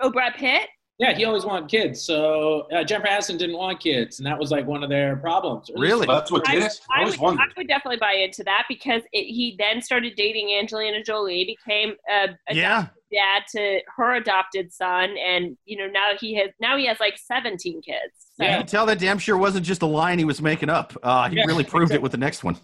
[0.00, 0.68] Oh, Brad Pitt.
[1.00, 2.02] Yeah, he always wanted kids.
[2.02, 5.70] So uh, Jennifer Aniston didn't want kids, and that was like one of their problems.
[5.70, 6.06] Or at Really?
[6.06, 6.80] That's what I, it.
[6.90, 10.12] I I always would, I would definitely buy into that because it, he then started
[10.14, 15.86] dating Angelina Jolie, became a, a Yeah, dad to her adopted son, and you know
[15.86, 18.12] now he has now he has like seventeen kids.
[18.36, 18.52] So, Yeah.
[18.52, 20.94] you can tell that damn sure wasn't just a line he was making up.
[21.02, 22.56] Uh, he Yeah, really proved it with the next one.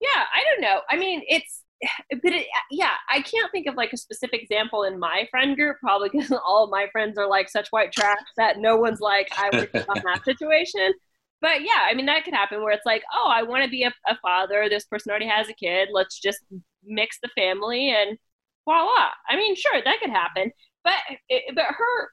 [0.00, 0.80] Yeah, I don't know.
[0.90, 1.61] I mean, it's,
[2.10, 5.56] but it, uh, yeah, I can't think of like a specific example in my friend
[5.56, 9.00] group, probably because all of my friends are like such white trash that no one's
[9.00, 10.92] like, I would be on that situation.
[11.40, 13.82] But yeah, I mean, that could happen where it's like, oh, I want to be
[13.82, 14.68] a, a father.
[14.68, 15.88] This person already has a kid.
[15.92, 16.38] Let's just
[16.84, 18.16] mix the family and
[18.64, 19.08] voila.
[19.28, 20.52] I mean, sure, that could happen.
[20.84, 20.94] But,
[21.28, 22.08] it, but her,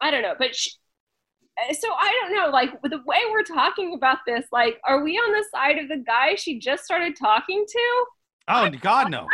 [0.00, 0.34] I don't know.
[0.36, 0.72] But she,
[1.58, 5.16] eh, so I don't know, like the way we're talking about this, like, are we
[5.16, 8.06] on the side of the guy she just started talking to?
[8.48, 9.20] Oh God, no.
[9.20, 9.26] I'm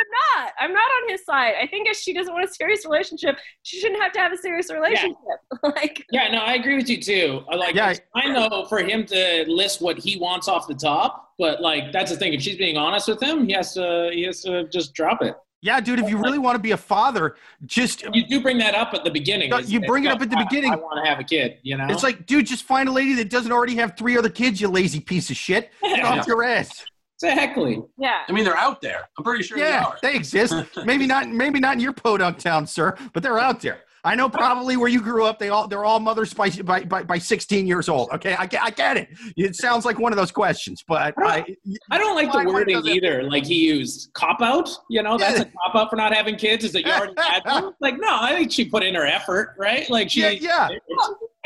[0.42, 0.52] not.
[0.60, 1.54] I'm not on his side.
[1.60, 4.36] I think if she doesn't want a serious relationship, she shouldn't have to have a
[4.36, 5.16] serious relationship.
[5.62, 7.42] like, Yeah, no, I agree with you too.
[7.50, 7.90] I Like, Yeah.
[7.90, 11.92] it's fine though for him to list what he wants off the top, but like
[11.92, 12.32] that's the thing.
[12.34, 15.34] If she's being honest with him, he has to he has to just drop it.
[15.60, 15.98] Yeah, dude.
[15.98, 17.34] If you really want to be a father,
[17.66, 19.50] just You do bring that up at the beginning.
[19.50, 20.72] No, you bring it up at the beginning.
[20.72, 21.58] I, want to have a kid.
[21.62, 24.28] You know, it's like, dude, just find a lady that doesn't already have three other
[24.28, 24.60] kids.
[24.60, 25.70] You lazy piece of shit.
[25.82, 26.84] Get off your ass.
[27.22, 27.82] Exactly.
[27.98, 28.22] yeah.
[28.28, 29.08] I mean, they're out there.
[29.18, 29.98] I'm pretty sure they Yeah, are.
[30.02, 30.54] they exist.
[30.84, 31.28] Maybe not.
[31.28, 33.82] Maybe not in your podunk town, sir, but they're out there.
[34.04, 35.38] I know probably where you grew up.
[35.40, 38.10] They all they're all mothers by by by, by 16 years old.
[38.12, 39.08] Okay, I get I get it.
[39.36, 41.44] It sounds like one of those questions, but I,
[41.90, 43.24] I don't like the wording either.
[43.24, 44.70] Like he used cop out.
[44.88, 46.64] You know, that's a cop out for not having kids.
[46.64, 47.72] Is that you already had them?
[47.80, 49.88] Like, no, I think she put in her effort, right?
[49.90, 50.20] Like she.
[50.22, 50.68] yeah, yeah.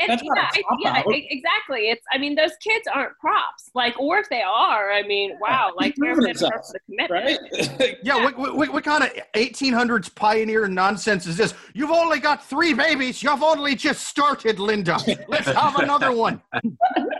[0.09, 1.89] It's, That's not a yeah, I- yeah, exactly.
[1.89, 2.03] It's.
[2.11, 3.69] I mean, those kids aren't props.
[3.75, 7.39] Like, or if they are, I mean, wow, like they're proven the himself, commitment.
[7.79, 7.97] right?
[8.03, 11.53] Yeah, what, what, what kind of 1800s pioneer nonsense is this?
[11.73, 13.23] You've only got three babies.
[13.23, 14.97] You've only just started, Linda.
[15.27, 16.41] Let's have another one.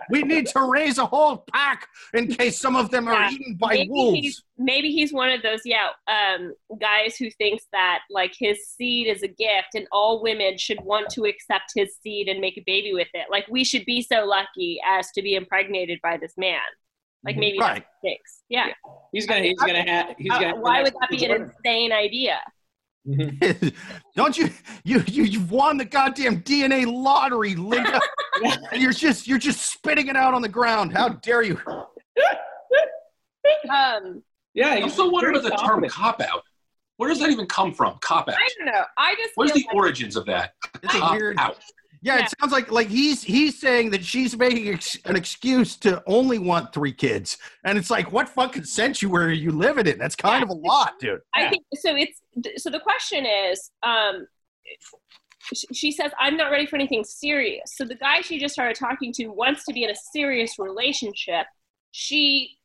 [0.09, 3.55] We need to raise a whole pack in case some of them are Yeah, eaten
[3.55, 4.43] by maybe wolves.
[4.63, 9.07] He's maybe he's one of those yeah um, guys who thinks that like his seed
[9.07, 12.63] is a gift and all women should want to accept his seed and make a
[12.65, 16.33] baby with it like we should be so lucky as to be impregnated by this
[16.37, 16.59] man
[17.23, 17.75] like maybe Right.
[17.75, 18.67] that's what he thinks yeah
[19.11, 19.41] He's gonna.
[19.41, 20.15] He's gonna have.
[20.17, 20.55] He's Uh, gonna.
[20.59, 22.39] why would that be an insane idea
[23.07, 23.73] Mhm.
[24.15, 24.49] Don't you,
[24.85, 27.99] you you you've won the goddamn DNA lottery, Linda.
[28.71, 30.93] and you're just you're just spitting it out on the ground.
[30.93, 31.59] How dare you?
[33.69, 34.23] um
[34.53, 36.43] Yeah, I'm he's still wondering about the term cop out.
[36.97, 37.97] Where does that even come from?
[38.01, 38.35] Cop out.
[38.35, 40.53] i don't know i just Where's the like- origins of that?
[40.83, 41.37] It's a Cop weird.
[41.39, 41.57] out.
[42.01, 42.25] Yeah, Yeah.
[42.25, 46.37] it sounds like like he's he's saying that she's making ex- an excuse to only
[46.37, 49.97] want three kids, and it's like, what fucking sanctuary are you living in?
[49.97, 51.21] That's kind of a lot, dude.
[51.33, 51.49] I Yeah.
[51.49, 51.95] think so.
[51.95, 52.21] It's
[52.63, 54.27] so the question is, um,
[55.73, 59.11] she says, "I'm not ready for anything serious." So the guy she just started talking
[59.13, 61.47] to wants to be in a serious relationship.
[61.91, 62.57] She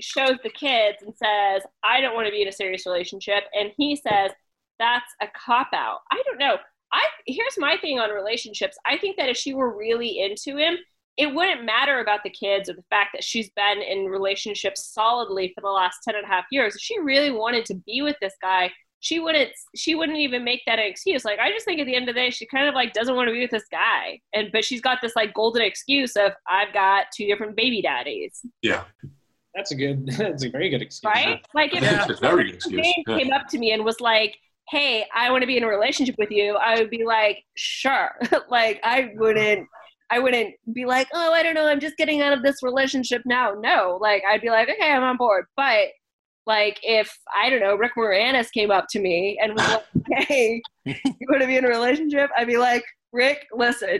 [0.00, 3.72] shows the kids and says, "I don't want to be in a serious relationship," and
[3.76, 4.32] he says,
[4.78, 6.58] "That's a cop out." I don't know.
[6.92, 8.76] I here's my thing on relationships.
[8.86, 10.78] I think that if she were really into him,
[11.16, 15.52] it wouldn't matter about the kids or the fact that she's been in relationships solidly
[15.54, 18.16] for the last 10 and a half years if she really wanted to be with
[18.20, 21.80] this guy she wouldn't she wouldn't even make that an excuse like i just think
[21.80, 23.50] at the end of the day she kind of like doesn't want to be with
[23.50, 27.56] this guy and but she's got this like golden excuse of i've got two different
[27.56, 28.84] baby daddies Yeah.
[29.56, 30.06] That's a good.
[30.18, 31.12] That's a very good excuse.
[31.12, 32.06] right like if Yeah.
[32.08, 32.86] It's very good excuse.
[33.06, 33.18] Yeah.
[33.18, 34.36] came up to me and was like
[34.68, 38.10] hey i want to be in a relationship with you i would be like sure
[38.50, 39.68] like i wouldn't
[40.10, 43.22] I wouldn't be like, oh, I don't know, I'm just getting out of this relationship
[43.24, 43.54] now.
[43.58, 45.46] No, like I'd be like, okay, I'm on board.
[45.56, 45.88] But
[46.46, 49.84] like if I don't know, Rick Moranis came up to me and was like,
[50.28, 50.94] hey, you
[51.28, 52.30] want to be in a relationship?
[52.36, 53.98] I'd be like, Rick, listen,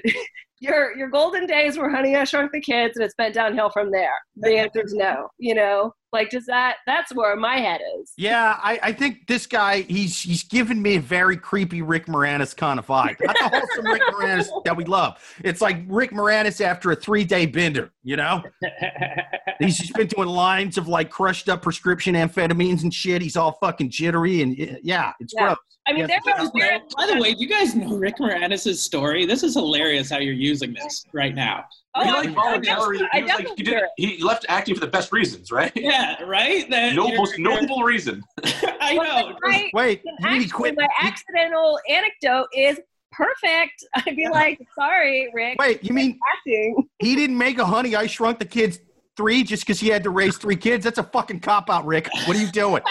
[0.61, 3.91] your your golden days were Honey I Shrunk the Kids, and it's been downhill from
[3.91, 4.15] there.
[4.37, 5.29] The answer is no.
[5.39, 6.77] You know, like does that?
[6.87, 8.13] That's where my head is.
[8.17, 12.57] Yeah, I, I think this guy he's he's giving me a very creepy Rick Moranis
[12.57, 13.17] kind of vibe.
[13.21, 15.19] Not the wholesome Rick Moranis that we love.
[15.45, 17.93] It's like Rick Moranis after a three day bender.
[18.03, 18.43] You know,
[19.59, 23.21] he's just been doing lines of like crushed up prescription amphetamines and shit.
[23.23, 25.47] He's all fucking jittery and yeah, it's Yeah.
[25.47, 25.57] gross.
[25.89, 26.95] I mean, Yes, there was does.
[26.97, 29.25] By the way, do you guys know Rick Moranis' story?
[29.25, 31.65] This is hilarious how you're using this right now.
[31.99, 34.81] Oh, he like voluntarily, definitely- I he, was like, he, did, he left acting for
[34.81, 35.73] the best reasons, right?
[35.75, 36.69] Yeah, right.
[36.71, 38.23] That No, most noble reason.
[38.45, 39.37] I Well, know.
[39.45, 40.77] I- Wait, And you mean he actually, quit?
[40.77, 42.79] my he- accidental anecdote is
[43.13, 43.85] perfect.
[43.95, 46.87] I'd be like, sorry, Rick, wait, you mean acting.
[46.99, 48.79] he didn't make a Honey I Shrunk the Kids
[49.17, 50.85] three just because he had to raise three kids?
[50.85, 52.09] That's a fucking cop out, Rick.
[52.27, 52.83] What are you doing?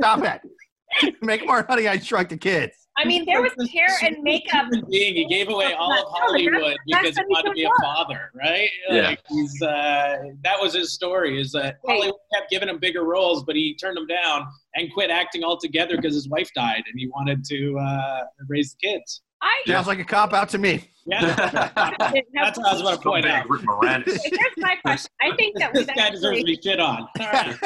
[0.00, 1.14] Stop it.
[1.20, 2.79] Make more Honey I Shrunk the Kids.
[2.96, 4.66] I mean, there was This hair and makeup.
[4.70, 7.64] human Being, he gave away all of Hollywood that's- because that's he wanted to be
[7.64, 8.68] a father, right?
[8.90, 9.00] Yeah.
[9.08, 11.40] Like he's uh, that was his story.
[11.40, 11.94] Is that Wait.
[11.94, 15.96] Hollywood kept giving him bigger roles, but he turned them down and quit acting altogether
[15.96, 19.22] because his wife died and he wanted to uh, raise the kids.
[19.42, 20.86] I Sounds like a cop out to me.
[21.06, 21.34] Yeah,
[22.34, 23.46] that's what I was going to point out.
[23.46, 24.18] Scumbag Rick Moranis.
[24.18, 25.10] Okay, here's my question.
[25.22, 27.08] I think that This we've guy deserves to actually, be shit on.
[27.18, 27.56] All right,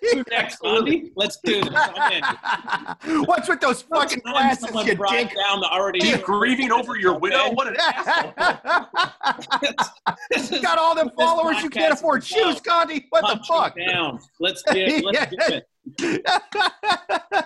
[0.00, 1.12] who's next, Andy?
[1.14, 1.70] Let's do this.
[1.74, 3.24] I'm in.
[3.24, 5.34] What's with those fucking Someone- glasses, someone you brought dink?
[5.36, 6.04] down the already.
[6.04, 7.50] He's grieving over your widow.
[7.52, 8.32] What an asshole.
[10.30, 13.06] This is- Got all them followers you can't podcast afford is shoes, about Gandhi.
[13.10, 13.76] What the punching fuck?
[13.92, 14.18] Down.
[14.40, 15.04] Let's get.
[15.04, 15.62] Let's do
[16.00, 17.44] it.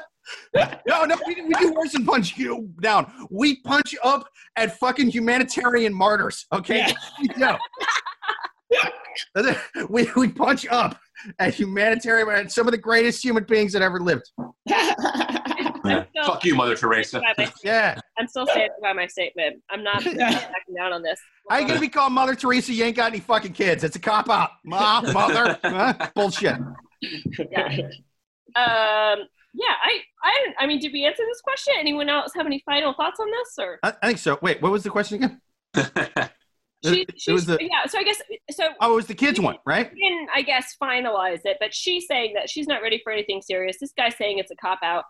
[0.55, 3.11] No, no, we, we do worse than punch you down.
[3.31, 6.47] We punch up at fucking humanitarian martyrs.
[6.53, 6.93] Okay,
[7.37, 7.59] Yeah.
[9.89, 10.99] we we we punch up
[11.39, 14.31] at humanitarian at some of the greatest human beings that ever lived.
[15.85, 16.05] Yeah.
[16.11, 17.19] still- Fuck you, Mother Teresa.
[17.21, 19.61] by my- Yeah, I'm still standing by my statement.
[19.69, 21.19] I'm not backing down on this.
[21.51, 22.73] how you gonna be called Mother Teresa?
[22.73, 23.83] You ain't got any fucking kids.
[23.83, 25.59] It's a cop out, Ma, mother.
[25.65, 25.95] Huh?
[26.15, 26.55] Bullshit.
[27.51, 27.79] Yeah.
[28.55, 29.25] Um.
[29.55, 29.67] Yeah.
[29.83, 30.01] I.
[30.23, 30.55] I.
[30.61, 31.75] I mean, did we answer this question?
[31.79, 34.39] Anyone else have any final thoughts on this, or I, I think so.
[34.43, 35.41] Wait, what was the question again?
[36.85, 37.03] she?
[37.27, 37.87] it was the- yeah.
[37.87, 38.21] So I guess.
[38.51, 39.91] So Oh, it was the kids one, right?
[39.95, 43.77] didn't, I guess, finalize it, but she's saying that she's not ready for anything serious.
[43.81, 45.05] This guy's saying it's a cop out.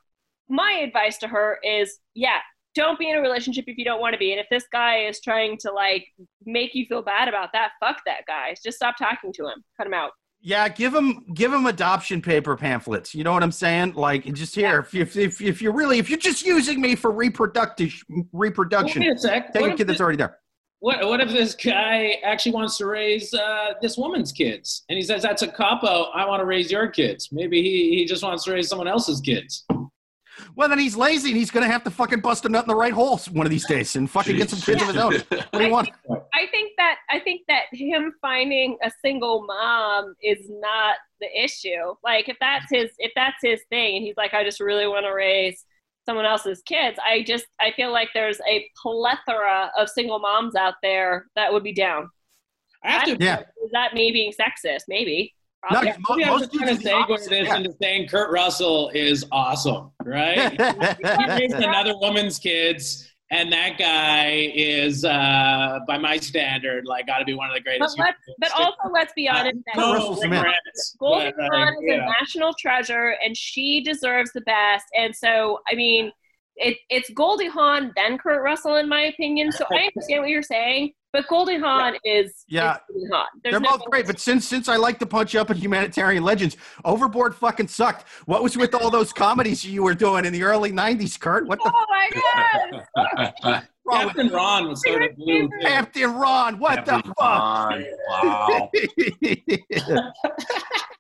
[0.49, 2.39] My advice to her is, yeah,
[2.75, 4.33] don't be in a relationship if you don't want to be.
[4.33, 6.07] And if this guy is trying to like
[6.45, 8.55] make you feel bad about that, fuck that guy.
[8.63, 9.63] Just stop talking to him.
[9.77, 10.11] Cut him out.
[10.45, 13.15] Yeah, give him give him adoption paper pamphlets.
[13.15, 13.95] You know what I'm saying?
[13.95, 17.13] Like just here, if, if if if you're really if you're just using me for
[17.13, 17.95] reproductive
[18.33, 19.53] reproduction, Wait a sec.
[19.53, 20.39] take What a kid that's already there.
[20.81, 24.83] What, what if this guy actually wants to raise uh, this woman's kids?
[24.89, 26.11] And he says, that's a capo.
[26.13, 27.29] I want to raise your kids.
[27.31, 29.65] Maybe he, he just wants to raise someone else's kids.
[30.55, 32.75] Well, then he's lazy and he's gonna have to fucking bust a nut in the
[32.75, 35.15] right hole one of these days and fucking get some kids of his own.
[35.29, 35.91] What do you want?
[36.35, 41.95] I think that I think that him finding a single mom is not the issue.
[42.03, 45.07] Like if that's his if that's his thing and he's like I just really want
[45.07, 45.65] to raise
[46.05, 46.99] someone else's kids.
[47.05, 51.63] I just I feel like there's a plethora of single moms out there that would
[51.63, 52.11] be down.
[52.85, 53.17] I have to.
[53.21, 53.41] Yeah.
[53.65, 54.83] Is that me being sexist?
[54.89, 55.35] Maybe.
[55.71, 55.89] No, Probably.
[55.89, 57.57] yeah, mo- I'm most just trying to dudes are segue this yeah.
[57.57, 60.51] into saying Kurt Russell is awesome, right?
[61.19, 67.19] he raised another woman's kids, and that guy is, uh, by my standard, like got
[67.19, 67.99] to be one of the But greatest.
[67.99, 70.45] let's but also let's be honest that Kurt Russell's the man.
[70.99, 72.07] Golden but, uh, Dawn is yeah.
[72.07, 74.87] a national treasure, and she deserves the best.
[74.99, 76.11] And so, I mean,
[76.57, 79.53] it, it's Goldie Hawn, then Kurt Russell, in my opinion.
[79.53, 82.75] So I understand what you're saying, but Goldie Hawn is Yeah.
[82.75, 83.27] is Goldie Hawn.
[83.43, 86.23] There's They're no- both great, but since since I like to punch up in humanitarian
[86.25, 88.09] legends, Overboard fucking sucked.
[88.27, 91.47] What was with all those comedies you were doing in the early '90s, Kurt?
[91.47, 92.09] What the Oh my
[93.45, 93.63] god!
[93.85, 95.49] wrong Captain Ron was sort of blue.
[95.49, 95.59] too.
[95.61, 96.59] Captain Ron?
[96.61, 97.17] What the fuck?
[97.19, 97.85] Fine.
[98.09, 98.71] Wow.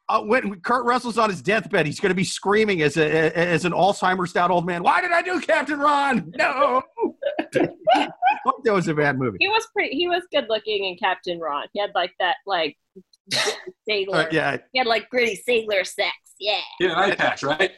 [0.08, 3.64] uh, when Kurt Russell's on his deathbed, he's going to be screaming as a as
[3.64, 4.82] an Alzheimer's out old man.
[4.82, 6.32] Why did I do Captain Ron?
[6.42, 6.82] No.
[7.52, 9.36] Fuck, that was a bad movie.
[9.40, 9.94] He was pretty.
[9.96, 11.66] He was good looking in Captain Ron.
[11.72, 12.76] He had like that, like
[13.30, 13.52] gritty
[13.88, 14.16] sailor.
[14.16, 14.56] Uh, yeah.
[14.72, 16.12] He had like gritty sailor sex.
[16.40, 17.70] Yeah, Yeah, an eye patch, right?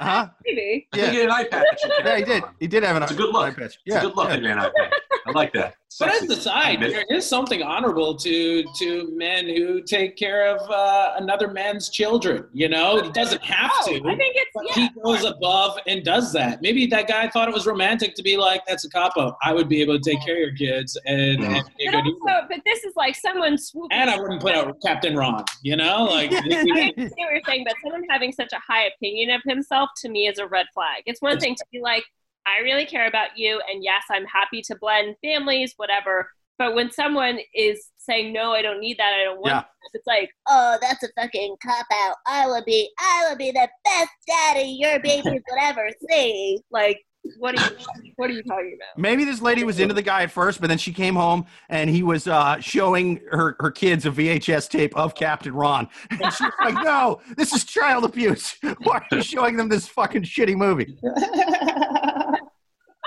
[0.00, 0.28] Huh?
[0.44, 0.88] maybe.
[0.92, 1.80] I think he had an eye patch.
[2.04, 2.42] Yeah, he did.
[2.58, 3.44] He did have an It's a good look.
[3.46, 3.78] eye patch.
[3.86, 3.98] It's Yeah.
[3.98, 4.34] a good look yeah.
[4.34, 4.92] at an eye patch.
[5.26, 5.74] I like that.
[6.00, 6.24] But Sexy.
[6.32, 7.06] as aside, Admit it.
[7.08, 12.46] there is something honorable to to men who take care of uh, another man's children.
[12.52, 14.08] You know, he doesn't have Oh, to.
[14.08, 14.74] I think it's but yeah.
[14.74, 16.62] he goes above and does that.
[16.62, 19.36] Maybe that guy thought it was romantic to be like, "That's a capo.
[19.42, 21.56] I would be able to take care of your kids and, Mm.
[21.58, 23.96] and be a But good human." also, but this is like someone swooping.
[23.96, 25.44] And I wouldn't put out Captain Ron.
[25.62, 29.30] You know, like I understand what you're saying, but someone having such a high opinion
[29.30, 31.02] of himself to me is a red flag.
[31.06, 32.04] It's one thing to be like,
[32.46, 36.28] I really care about you, and yes, I'm happy to blend families, whatever.
[36.58, 39.60] But when someone is saying, no, I don't need that, I don't want Yeah.
[39.62, 42.16] that, it's like, oh, that's a fucking cop out.
[42.28, 46.60] I will be, I will be the best daddy your babies would ever see.
[46.70, 47.00] Like,
[47.38, 47.76] what are you,
[48.16, 49.00] what are you talking about?
[49.02, 51.88] Maybe this lady was into the guy at first, but then she came home and
[51.90, 55.88] he was uh, showing her, her kids a VHS tape of Captain Ron.
[56.10, 58.54] And she was like, no, this is child abuse.
[58.82, 60.96] Why are you showing them this fucking shitty movie?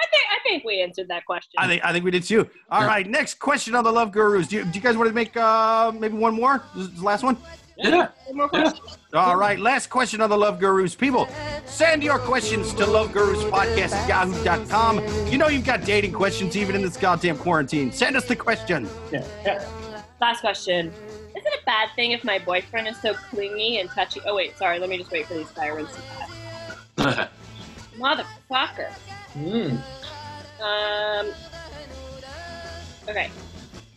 [0.08, 1.54] I think, I think we answered that question.
[1.58, 2.50] I think I think we did too.
[2.70, 4.48] All right, next question on the Love Gurus.
[4.48, 6.64] Do you, do you guys want to make uh, maybe one more?
[6.76, 7.38] This is the last one?
[7.78, 8.10] Yeah.
[8.28, 8.72] One more Yeah.
[9.14, 10.96] All right, last question on the Love Gurus.
[10.96, 11.28] People,
[11.66, 15.02] send your questions to loveguruspodcast at yahoo.com.
[15.32, 17.92] You know you've got dating questions even in this goddamn quarantine.
[17.92, 18.88] Send us the question.
[19.12, 19.68] Yeah.
[20.20, 20.88] Last question.
[20.88, 24.22] Is it a bad thing if my boyfriend is so clingy and touchy?
[24.26, 24.80] Oh, wait, sorry.
[24.80, 26.02] Let me just wait for these sirens to
[26.98, 27.30] pass.
[28.00, 28.92] Motherfucker.
[29.38, 29.78] Hmm.
[30.64, 31.34] Um.
[33.08, 33.30] Okay.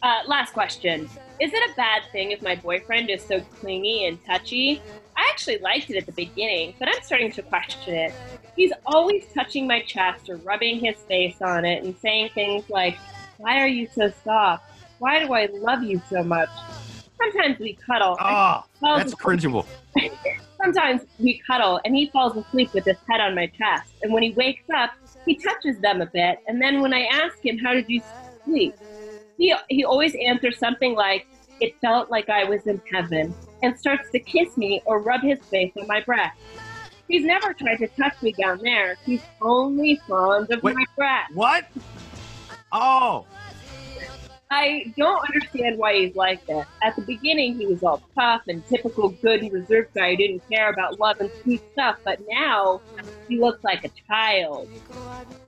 [0.02, 1.08] Uh, last question.
[1.40, 4.82] Is it a bad thing if my boyfriend is so clingy and touchy?
[5.16, 8.14] I actually liked it at the beginning, but I'm starting to question it.
[8.56, 12.98] He's always touching my chest or rubbing his face on it and saying things like,
[13.38, 14.64] Why are you so soft?
[14.98, 16.50] Why do I love you so much?
[17.18, 18.16] Sometimes we cuddle.
[18.16, 19.66] Falls that's cringeable.
[20.62, 23.92] Sometimes we cuddle and he falls asleep with his head on my chest.
[24.02, 24.90] And when he wakes up,
[25.26, 26.38] he touches them a bit.
[26.46, 28.02] And then when I ask him, How did you
[28.44, 28.74] sleep?
[29.38, 31.26] He, he always answers something like,
[31.60, 35.38] It felt like I was in heaven, and starts to kiss me or rub his
[35.46, 36.38] face on my breast.
[37.08, 38.96] He's never tried to touch me down there.
[39.04, 40.76] He's only fond of Wait.
[40.76, 41.34] my breast.
[41.34, 41.66] What?
[42.72, 43.26] Oh,
[44.52, 46.66] I don't understand why he's like that.
[46.82, 50.42] At the beginning, he was all tough and typical good and reserved guy who didn't
[50.50, 52.80] care about love and sweet stuff, but now
[53.30, 54.68] he looks like a child.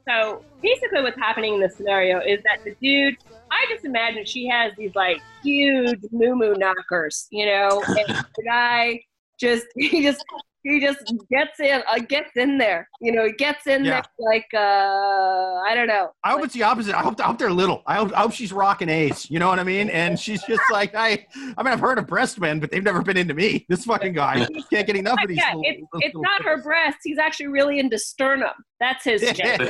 [0.09, 3.17] So basically, what's happening in this scenario is that the dude,
[3.51, 8.43] I just imagine she has these like huge moo moo knockers, you know, and the
[8.45, 9.01] guy
[9.39, 10.25] just, he just
[10.65, 11.01] he just
[11.31, 12.89] gets in, uh, gets in there.
[13.01, 14.03] You know, he gets in Yeah.
[14.03, 16.11] there like uh, I don't know.
[16.25, 16.95] I hope it's the opposite.
[16.95, 17.83] I hope, I hope they're little.
[17.87, 19.31] I hope, I hope she's rocking A's.
[19.31, 19.89] You know what I mean?
[19.91, 23.03] And she's just like, I, I mean, I've heard of breast men, but they've never
[23.03, 23.67] been into me.
[23.69, 25.39] This fucking guy can't get enough of these.
[25.39, 27.01] yeah, little- it's, little- it's not her breasts.
[27.05, 28.53] He's actually really into sternum.
[28.83, 29.61] That's his jam.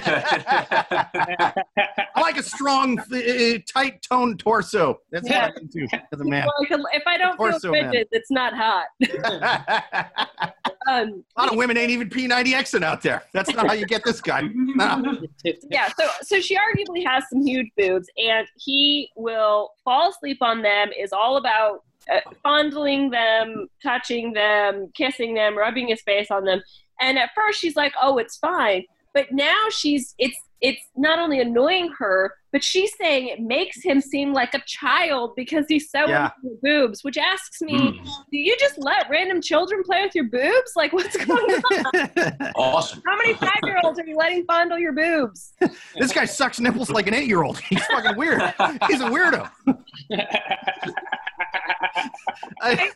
[1.12, 1.52] I
[2.16, 5.00] like a strong, uh, tight toned torso.
[5.10, 6.46] That's what I'm into as a man.
[6.46, 7.92] Well, if- I don't feel Torso man.
[7.94, 8.86] it's not hot.
[9.02, 13.22] a Um, lot of women ain't even P90Xing out there.
[13.34, 14.48] That's not how you get this guy.
[14.54, 15.18] No.
[15.70, 20.62] yeah, so so she arguably has some huge boobs, and he will fall asleep on
[20.62, 20.88] them.
[20.98, 26.62] Is all about uh, fondling them, touching them, kissing them, rubbing his face on them.
[27.00, 28.84] And at first, she's like, "Oh, it's fine,"
[29.14, 34.00] but now she's it's it's not only annoying her, but she's saying it makes him
[34.00, 36.30] seem like a child because he's so Yeah.
[36.44, 37.02] into your boobs.
[37.02, 40.70] Which asks me, Mm, do you just let random children play with your boobs?
[40.76, 41.28] Like, what's going
[41.72, 42.52] on?
[42.54, 43.02] awesome.
[43.04, 45.52] How many five year olds are you letting fondle your boobs?
[45.98, 47.58] this guy sucks nipples like an eight year old.
[47.68, 48.40] He's fucking weird.
[48.88, 49.50] He's a weirdo.
[52.60, 52.90] I,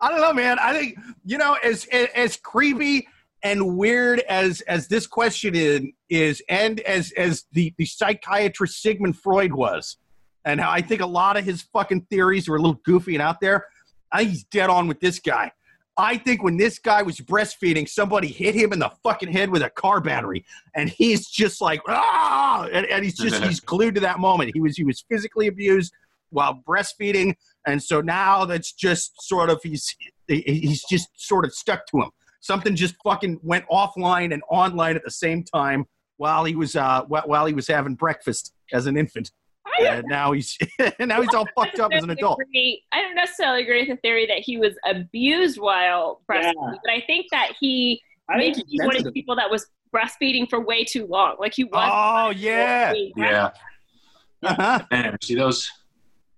[0.00, 0.58] I don't know, man.
[0.58, 3.06] I think you know, as as creepy
[3.44, 9.18] and weird as as this question is, is and as as the the psychiatrist Sigmund
[9.18, 9.98] Freud was,
[10.44, 13.22] and how I think a lot of his fucking theories were a little goofy and
[13.22, 13.66] out there.
[14.10, 15.52] I think he's dead on with this guy.
[15.96, 19.62] I think when this guy was breastfeeding, somebody hit him in the fucking head with
[19.62, 24.00] a car battery, and he's just like ah, and, and he's just he's glued to
[24.00, 24.52] that moment.
[24.54, 25.92] He was he was physically abused
[26.30, 27.34] while breastfeeding,
[27.66, 29.94] and so now that's just sort of he's
[30.26, 32.10] he's just sort of stuck to him.
[32.44, 35.86] Something just fucking went offline and online at the same time
[36.18, 39.32] while he was uh while, while he was having breakfast as an infant,
[39.66, 40.58] I and now he's
[41.00, 42.38] now he's all fucked up as an adult.
[42.42, 46.78] Agree, I don't necessarily agree with the theory that he was abused while breastfeeding, Yeah.
[46.84, 49.50] but I think that he I think maybe he's he's one of the people that
[49.50, 49.66] was
[49.96, 51.36] breastfeeding for way too long.
[51.38, 51.90] Like he was.
[51.90, 53.50] Oh yeah, Yeah.
[54.42, 54.84] uh-huh.
[54.90, 55.70] Man, see those?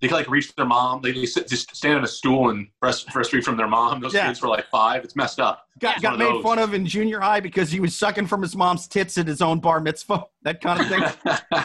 [0.07, 1.03] They can like reach their mom.
[1.03, 4.01] They, they sit, just stand on a stool and breast breastfeed from their mom.
[4.01, 4.29] Those Yeah.
[4.29, 5.03] kids were like five.
[5.03, 5.67] It's messed up.
[5.81, 6.43] got It's got one of made those.
[6.45, 9.43] fun of in junior high because he was sucking from his mom's tits at his
[9.43, 10.25] own bar mitzvah.
[10.43, 11.65] That kind of thing.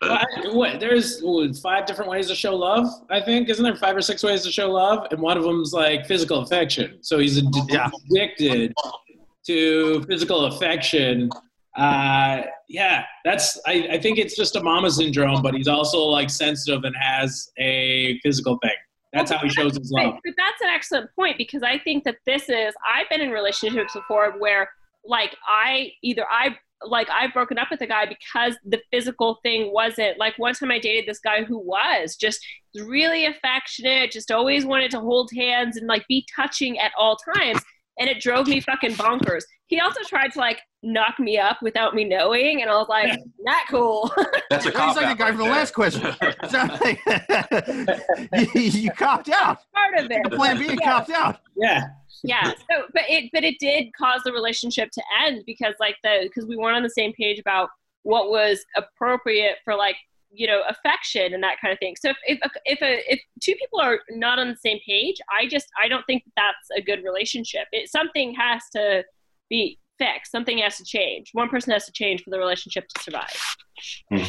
[0.00, 3.48] Well, I- what, there's what, five different ways to show love, I think.
[3.48, 5.06] Isn't there five or six ways to show love?
[5.12, 6.98] And one of them's like physical affection.
[7.02, 7.88] So he's ad- Yeah.
[8.10, 8.74] addicted
[9.46, 11.30] to physical affection.
[11.76, 16.30] Uh, yeah, that's, I, I think it's just a mama syndrome, but he's also like
[16.30, 18.72] sensitive and has a physical thing.
[19.12, 20.14] That's how he shows his love.
[20.24, 23.92] but that's an excellent point because I think that this is I've been in relationships
[23.92, 24.70] before where
[25.04, 29.72] like I either I like I've broken up with a guy because the physical thing
[29.72, 32.44] wasn't like one time I dated this guy who was just
[32.74, 37.60] really affectionate, just always wanted to hold hands and like be touching at all times.
[37.98, 39.42] And it drove me fucking bonkers.
[39.66, 43.18] He also tried to like knock me up without me knowing, and I was like,
[43.40, 44.10] not cool.
[44.50, 45.52] That's a He's cop like the guy right from the there.
[45.52, 46.14] last question.
[48.54, 49.58] You, you copped out.
[49.74, 50.32] Part of it.
[50.32, 51.40] Plan B copped out.
[51.56, 51.84] Yeah.
[52.24, 56.20] yeah so but it but it did cause the relationship to end because like the
[56.22, 57.68] because we weren't on the same page about
[58.04, 59.96] what was appropriate for like
[60.34, 63.54] you know affection and that kind of thing so if if if, a, if two
[63.56, 66.82] people are not on the same page i just i don't think that that's a
[66.82, 69.04] good relationship it something has to
[69.50, 73.02] be fixed something has to change one person has to change for the relationship to
[73.02, 73.36] survive
[74.10, 74.22] hmm.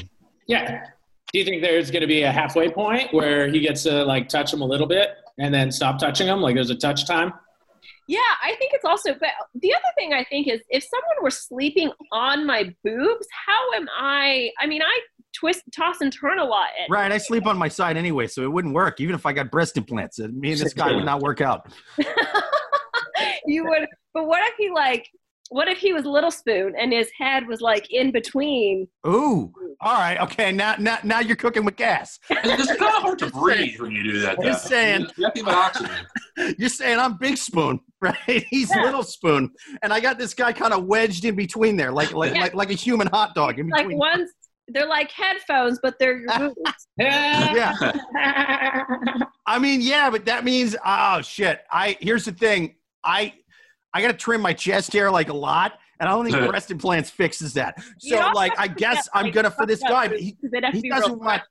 [0.47, 0.86] Yeah.
[1.32, 4.30] Do you think there's going to be a halfway point where he gets to like
[4.30, 6.41] touch him a little bit and then stop touching him?
[6.41, 7.34] Like there's a touch time?
[8.08, 11.30] Yeah, I think it's also, but the other thing I think is if someone were
[11.30, 14.51] sleeping on my boobs, how am I?
[14.60, 14.99] I mean, I
[15.34, 16.68] twist, toss, and turn a lot.
[16.82, 18.99] At, Right, I sleep on my side anyway, so it wouldn't work.
[18.99, 21.72] Even if I got breast implants, me and this guy would not work out.
[23.45, 25.10] you would, but what if he like,
[25.54, 28.88] what if he was little spoon and his head was like in between?
[29.06, 30.51] Ooh, all right, okay.
[30.51, 32.18] Now, now, now you're cooking with gas.
[32.32, 34.41] It's kind of hard to breathe when you do that.
[34.41, 34.70] Just though.
[34.70, 35.08] saying.
[35.16, 35.95] You have to have oxygen.
[36.58, 38.16] You're saying I'm big spoon, right?
[38.49, 38.82] He's Yeah.
[38.84, 39.51] little spoon,
[39.84, 42.41] and I got this guy kind of wedged in between there, like like Yeah.
[42.41, 43.72] like, like a human hot dog in between.
[43.72, 43.97] Like between.
[43.99, 44.32] one's,
[44.70, 46.24] they're like headphones, but they're.
[46.97, 47.54] Yeah.
[47.54, 47.91] yeah,
[49.45, 51.62] I mean, yeah, but that means oh shit.
[51.72, 52.76] I here's the thing.
[53.04, 53.34] I
[53.93, 56.47] I got to trim my chest hair like a lot, and I don't think Yeah.
[56.49, 57.81] breast implants fixes that.
[57.99, 60.07] So like, I guess get, I'm like, gonna for this guy.
[60.07, 61.43] But he, boobs, 'cause they'd have to he doesn't want-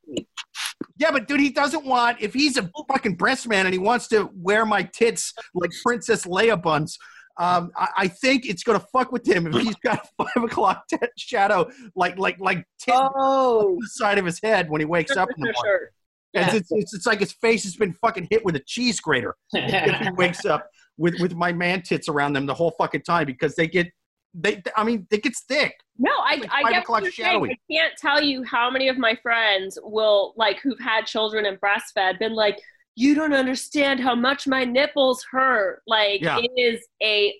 [0.98, 4.08] yeah, but dude, he doesn't want if he's a fucking breast man and he wants
[4.08, 6.98] to wear my tits like Princess Leia buns.
[7.38, 10.84] Um, I, I think it's gonna fuck with him if he's got a five o'clock
[10.88, 14.84] t- shadow like like like tit Oh, on the side of his head when he
[14.84, 15.62] wakes sure, up in the morning.
[15.64, 15.90] sure.
[16.34, 19.36] It's, it's, it's, it's like his face has been fucking hit with a cheese grater
[19.54, 20.66] if he wakes up.
[20.98, 23.90] With with my man tits around them the whole fucking time because they get
[24.34, 24.62] they.
[24.76, 25.74] I mean, it gets thick.
[25.98, 27.44] No, I, Like I get what you're saying.
[27.50, 31.58] I can't tell you how many of my friends will like who've had children and
[31.60, 32.58] breastfed been like,
[32.96, 35.82] you don't understand how much my nipples hurt.
[35.86, 36.38] Like Yeah.
[36.40, 37.34] it is a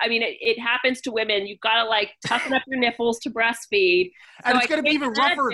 [0.00, 1.46] I mean, it, it happens to women.
[1.46, 4.10] You've got to like toughen up your nipples to breastfeed.
[4.44, 5.52] And it's gonna be even rougher.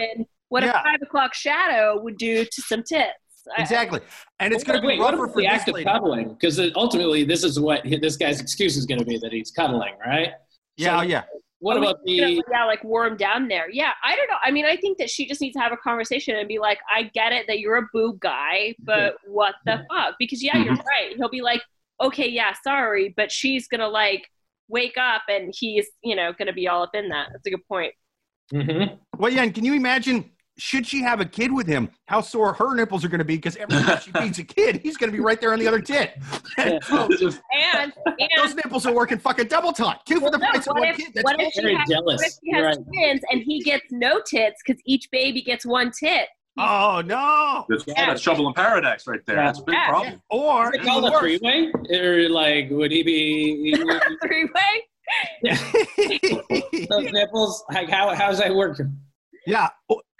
[0.49, 0.70] What Yeah.
[0.80, 3.12] a five o'clock shadow would do to some tits.
[3.57, 4.01] I- Exactly,
[4.41, 6.29] and it's going to be what rougher about for the this act of cuddling?
[6.35, 9.95] Because ultimately, this is what this guy's excuse is going to be that he's cuddling,
[10.05, 10.33] right?
[10.77, 11.23] Yeah, So yeah.
[11.61, 12.43] What Are we about gonna, the?
[12.53, 15.27] yeah like warm down there yeah i don't know i mean i think that she
[15.27, 17.89] just needs to have a conversation and be like i get it that you're a
[17.93, 21.61] boob guy but what the fuck because yeah you're right he'll be like
[22.01, 24.29] okay yeah sorry but she's gonna like
[24.69, 27.67] wake up and he's you know gonna be all up in that that's a good
[27.67, 27.93] point
[28.55, 28.97] Mhm.
[29.19, 30.31] Well, yeah, and can you imagine?
[30.59, 31.89] Should she have a kid with him?
[32.07, 34.81] How sore her nipples are going to be because every time she feeds a kid,
[34.83, 36.19] he's going to be right there on the other tit.
[36.59, 36.79] Yeah.
[36.83, 37.41] So Just-
[37.77, 37.93] and
[38.37, 39.99] those nipples are working fucking double time.
[40.05, 41.13] Two for the no, price of one if, kid.
[41.15, 42.21] That's what if she Very has, jealous.
[42.21, 42.87] what if she has right.
[42.87, 46.29] twins and he gets no tits because each baby gets one tit
[46.59, 47.65] oh no!
[47.69, 48.07] That's, Yeah.
[48.07, 49.37] that's trouble in paradise right there.
[49.37, 49.45] Yeah.
[49.47, 49.89] That's a big Yeah.
[49.89, 50.23] problem.
[50.31, 53.73] Or Is it called a freeway, or like would he be
[54.23, 55.55] three way
[56.91, 57.65] those nipples?
[57.73, 58.97] Like how how's that working?
[59.47, 59.69] yeah,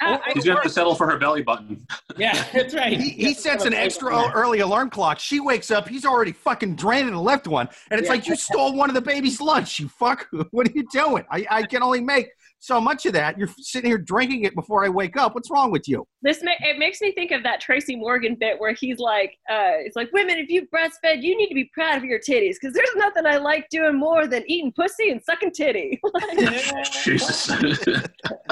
[0.01, 1.87] Uh, He's gonna have to settle for her belly button.
[2.17, 2.99] Yeah, that's right.
[2.99, 5.21] he, he sets an extra early alarm clock.
[5.21, 5.89] She wakes up.
[5.89, 8.15] He's already fucking draining the left one, and it's Yeah.
[8.15, 9.79] like you stole one of the baby's lunch.
[9.79, 10.27] You fuck.
[10.51, 11.25] What are you doing?
[11.31, 12.31] I, I can only make
[12.61, 13.39] so much of that.
[13.39, 15.35] You're sitting here drinking it before I wake up.
[15.35, 16.07] What's wrong with you?
[16.23, 19.79] This ma- it makes me think of that Tracy Morgan bit where he's like, uh,
[19.79, 22.75] "It's like women, if you breastfed, you need to be proud of your titties because
[22.75, 26.01] there's nothing I like doing more than eating pussy and sucking titty."
[27.03, 27.51] Jesus.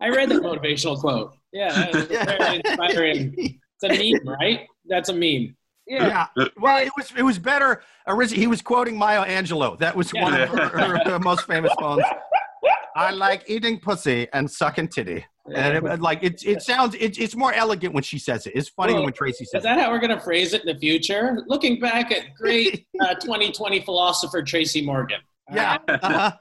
[0.00, 1.36] I read the motivational quote.
[1.52, 3.58] Yeah, that's very inspiring.
[3.80, 4.66] It's a meme, right?
[4.86, 5.56] That's a meme.
[5.86, 6.26] Yeah.
[6.36, 6.48] Yeah.
[6.58, 7.82] Well, it was it was better.
[8.28, 9.78] He was quoting Maya Angelou.
[9.78, 12.04] That was one of her, her, her most famous poems.
[12.96, 15.24] I like eating pussy and sucking titty.
[15.54, 18.52] And it, like it, it sounds it, it's more elegant when she says it.
[18.54, 20.72] It's funny Well, when Tracy Is says that how we're going to phrase it in
[20.72, 21.44] the future?
[21.48, 25.20] Looking back at great uh, 2020 philosopher Tracy Morgan.
[25.52, 25.78] Yeah.
[25.88, 26.32] Uh-huh.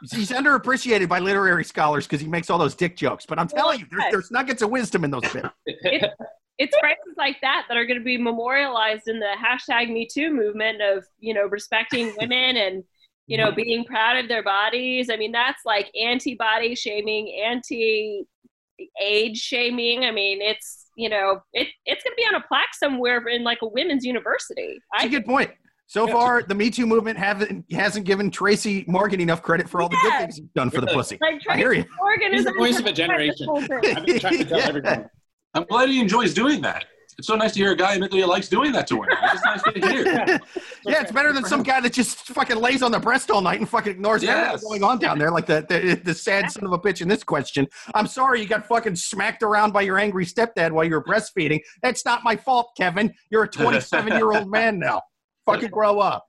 [0.00, 3.26] He's underappreciated by literary scholars because he makes all those dick jokes.
[3.26, 5.48] But I'm telling you, there's, there's nuggets of wisdom in those bits.
[5.66, 6.10] It-
[6.58, 10.30] It's phrases like that that are going to be memorialized in the hashtag Me Too
[10.30, 12.84] movement of you know respecting women and
[13.26, 15.08] you know being proud of their bodies.
[15.08, 20.04] I mean, that's like anti-body shaming, anti-age shaming.
[20.04, 23.42] I mean, it's you know it it's going to be on a plaque somewhere in
[23.42, 24.78] like a women's university.
[24.92, 25.50] That's I a good point.
[25.90, 26.12] So Yeah.
[26.12, 29.98] far, the Me Too movement haven't hasn't given Tracy Morgan enough credit for all the
[30.00, 31.18] good things he's done for the pussy.
[31.20, 31.84] like I hear you.
[32.00, 33.48] Morgan He's is the voice of a generation.
[33.50, 33.66] I've
[34.06, 34.66] been trying to tell Yeah.
[34.68, 35.10] everyone.
[35.54, 36.84] I'm glad he enjoys doing that.
[37.18, 39.16] It's so nice to hear a guy admit that he likes doing that to women.
[39.20, 40.40] It's just nice to hear.
[40.86, 43.58] Yeah, it's better than some guy that just fucking lays on the breast all night
[43.58, 46.72] and fucking ignores everything going on down there, like the, the the sad son of
[46.72, 47.66] a bitch in this question.
[47.96, 51.60] I'm sorry you got fucking smacked around by your angry stepdad while you were breastfeeding.
[51.82, 53.12] That's not my fault, Kevin.
[53.28, 55.02] You're a 27 year old man now.
[55.46, 56.26] Fucking grow up.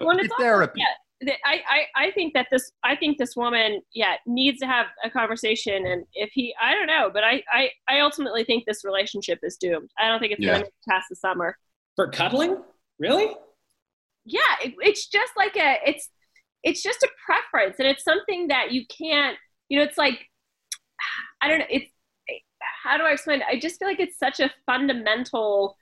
[0.00, 0.80] Well, Get it's also, therapy.
[0.80, 1.60] yeah, I,
[1.96, 5.86] I, I think that this I think this woman yeah needs to have a conversation
[5.86, 9.56] and if he I don't know but I I, I ultimately think this relationship is
[9.56, 10.54] doomed I don't think it's Yeah.
[10.58, 11.56] gonna pass the summer
[11.96, 12.58] For cuddling?
[12.98, 13.34] Really?
[14.26, 16.10] yeah it, it's just like a it's
[16.62, 19.36] it's just a preference and it's something that you can't
[19.70, 20.26] you know it's like
[21.40, 21.90] I don't know it's
[22.82, 25.76] how do I explain it I just feel like it's such a fundamental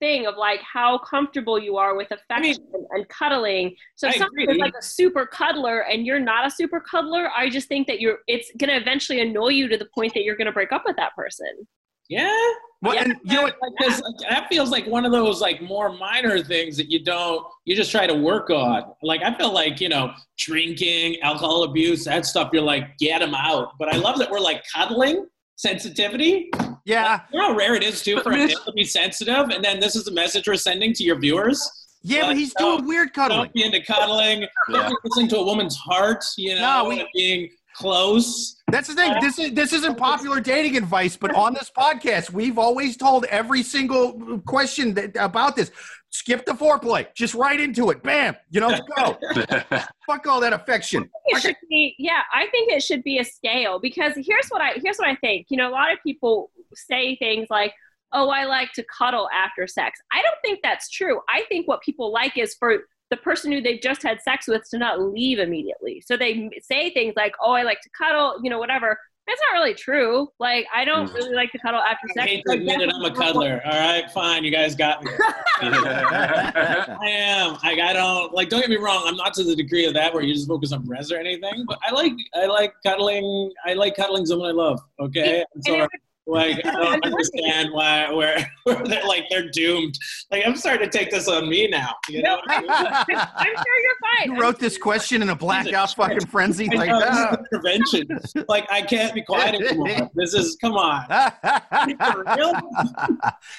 [0.00, 2.56] thing of like how comfortable you are with affection
[2.90, 3.76] and cuddling.
[3.94, 4.54] So if I someone agree.
[4.54, 8.00] is like a super cuddler and you're not a super cuddler, I just think that
[8.00, 10.96] you're it's gonna eventually annoy you to the point that you're gonna break up with
[10.96, 11.66] that person.
[12.08, 12.36] Yeah.
[12.82, 13.56] Well, yeah, and you know what?
[13.60, 17.46] like, like, that feels like one of those like more minor things that you don't
[17.66, 18.94] you just try to work on.
[19.02, 22.50] Like I feel like you know drinking, alcohol abuse, that stuff.
[22.52, 23.74] You're like get them out.
[23.78, 25.26] But I love that we're like cuddling
[25.56, 26.50] sensitivity.
[26.84, 28.84] Yeah, You know how rare it is too But for a Mitch- male to be
[28.84, 31.68] sensitive, and then this is the message we're sending to your viewers.
[32.02, 33.38] yeah, but Like, he's doing weird cuddling.
[33.40, 34.46] Don't be into cuddling.
[34.70, 36.24] Don't be listening to a woman's heart.
[36.36, 38.56] You know, No, we- and being close.
[38.68, 39.14] That's the thing.
[39.20, 43.62] This is this isn't popular dating advice, but on this podcast, we've always told every
[43.62, 45.70] single question that, about this.
[46.12, 47.06] Skip the foreplay.
[47.14, 48.02] Just right into it.
[48.02, 48.34] Bam.
[48.50, 49.16] You know, go.
[50.06, 51.08] Fuck all that affection.
[51.26, 54.72] It should be yeah, I think it should be a scale because here's what I
[54.82, 55.46] here's what I think.
[55.50, 57.72] You know, a lot of people say things like,
[58.12, 61.20] "Oh, I like to cuddle after sex." I don't think that's true.
[61.28, 62.78] I think what people like is for
[63.10, 66.00] the person who they've just had sex with to not leave immediately.
[66.06, 68.96] So they say things like, "Oh, I like to cuddle," you know, whatever.
[69.26, 70.28] That's not really true.
[70.40, 71.14] Like I don't Mm.
[71.14, 72.30] really like to cuddle after I sex.
[72.30, 73.60] hate to admit it, I'm a cuddler.
[73.64, 75.10] All right, fine, you guys got me.
[75.62, 77.52] I am.
[77.62, 78.48] Like I don't like.
[78.48, 79.02] Don't get me wrong.
[79.06, 81.64] I'm not to the degree of that where you just focus on res or anything.
[81.66, 82.12] But I like.
[82.34, 83.52] I like cuddling.
[83.66, 84.80] I like cuddling someone I love.
[85.00, 85.44] Okay.
[85.54, 85.90] And so And it
[86.30, 89.98] like I don't understand why where where they're like they're doomed.
[90.30, 91.94] Like I'm starting to take this on me now.
[92.08, 92.40] You know.
[92.48, 94.34] No, I'm sure you're fine.
[94.34, 98.08] You wreat this question in a blackout fucking frenzy I like know, this prevention.
[98.48, 100.10] Like I can't be quiet anymore.
[100.14, 101.06] This is come on.
[101.06, 102.52] For real?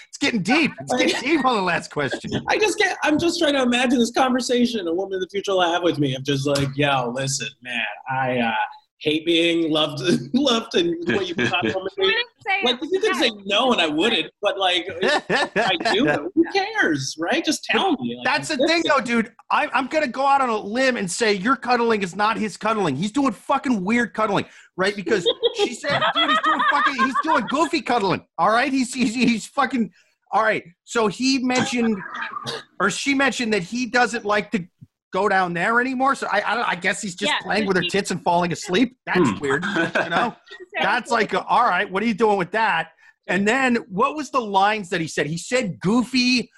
[0.07, 0.71] it's getting deep.
[0.79, 2.31] It's getting deep on the last question.
[2.47, 2.97] I just can't.
[3.03, 5.99] I'm just trying to imagine this conversation a woman in the future will have with
[5.99, 6.15] me.
[6.15, 8.53] I'm just like, yo, listen, man, I uh,
[9.01, 9.99] hate being loved,
[10.33, 12.13] loved, and what you've done for I'm me.
[12.13, 12.13] gonna
[12.47, 14.87] say Like, you could say no, and I wouldn't, but like,
[15.29, 17.43] I do, who cares, right?
[17.43, 18.15] Just tell me.
[18.17, 19.33] Like, That's the thing, though, dude.
[19.49, 22.57] I, I'm gonna go out on a limb and say your cuddling is not his
[22.57, 22.95] cuddling.
[22.95, 24.45] He's doing fucking weird cuddling,
[24.77, 24.95] right?
[24.95, 28.25] Because she said, dude, he's doing fucking, he's doing goofy cuddling.
[28.37, 29.91] All right, he's he's, he's fucking.
[30.33, 31.97] All right, so he mentioned,
[32.79, 34.65] or she mentioned that he doesn't like to
[35.11, 36.15] go down there anymore.
[36.15, 38.23] So I, I, don't, I guess he's just Yeah, playing so with her tits and
[38.23, 38.97] falling asleep.
[39.05, 39.39] That's Hmm.
[39.39, 40.35] weird, you know.
[40.81, 42.89] That's like, a, all right, what are you doing with that?
[43.27, 45.27] And then what was the lines that he said?
[45.27, 46.49] He said goofy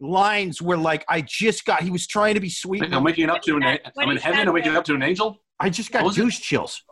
[0.00, 1.82] lines where like I just got.
[1.82, 2.82] He was trying to be sweet.
[2.92, 3.78] I'm waking up to an.
[3.98, 4.48] I'm in heaven.
[4.48, 5.42] I'm waking up to an angel.
[5.60, 6.42] I just got What was it?
[6.42, 6.82] chills.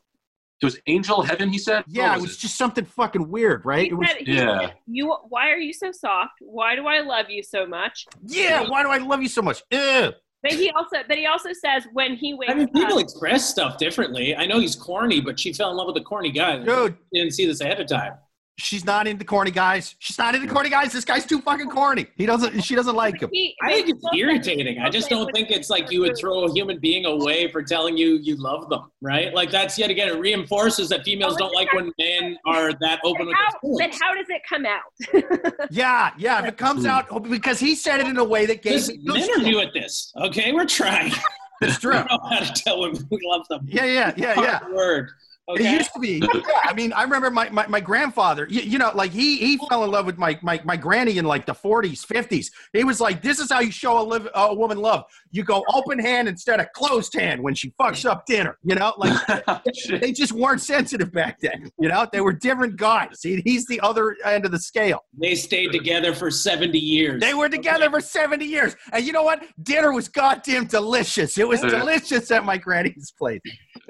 [0.60, 1.48] It was angel heaven.
[1.48, 1.84] He said.
[1.86, 3.84] Yeah, What it was just something fucking weird, right?
[3.84, 4.60] He It was, said, Yeah.
[4.60, 5.16] said, you.
[5.28, 6.32] Why are you so soft?
[6.40, 8.06] Why do I love you so much?
[8.26, 9.62] yeah, why do I love you so much?
[9.72, 10.12] Ugh.
[10.42, 13.48] But he also, but he also says when he wakes I mean, people up, express
[13.48, 14.34] stuff differently.
[14.34, 16.58] I know he's corny, but she fell in love with a corny guy.
[16.64, 18.14] Dude, didn't see this ahead of time.
[18.60, 19.96] She's not into corny guys.
[19.98, 20.92] She's not into corny guys.
[20.92, 22.06] This guy's too fucking corny.
[22.16, 22.60] He doesn't.
[22.62, 23.30] She doesn't like him.
[23.62, 24.78] I think it's irritating.
[24.78, 27.96] I just don't think it's like you would throw a human being away for telling
[27.96, 29.34] you you love them, right?
[29.34, 33.26] Like that's yet again it reinforces that females don't like when men are that open
[33.26, 34.00] with how, their then feelings.
[34.02, 35.60] how does it come out?
[35.70, 36.40] Yeah, yeah.
[36.40, 38.96] If it comes out oh, because he said it in a way that gave Listen,
[39.04, 40.12] me douche men are new at this.
[40.16, 41.12] Okay, we're trying.
[41.60, 41.92] It's We true.
[41.92, 43.66] know how to tell women we love them.
[43.68, 44.58] Yeah, yeah, yeah, yeah.
[44.60, 45.10] Hard
[45.52, 45.60] Word.
[45.60, 46.22] It used to be.
[46.22, 48.46] Yeah, I mean, I remember my, my, my grandfather.
[48.50, 51.24] You, you know, like he he fell in love with my, my my granny in
[51.24, 52.50] like the forties, fifties.
[52.72, 55.04] He was like, "This is how you show a live a woman love.
[55.30, 58.94] You go open hand instead of closed hand when she fucks up dinner." You know,
[58.98, 60.00] like oh, Shit.
[60.00, 61.70] they just weren't sensitive back then.
[61.78, 63.20] You know, they were different guys.
[63.22, 65.04] He, he's the other end of the scale.
[65.18, 67.20] They stayed together for 70 years.
[67.20, 69.44] They were together for seventy years, and you know what?
[69.62, 71.38] Dinner was goddamn delicious.
[71.38, 73.40] It was delicious at my granny's place.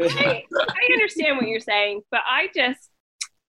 [0.00, 2.90] I, I understand what you're saying, but I just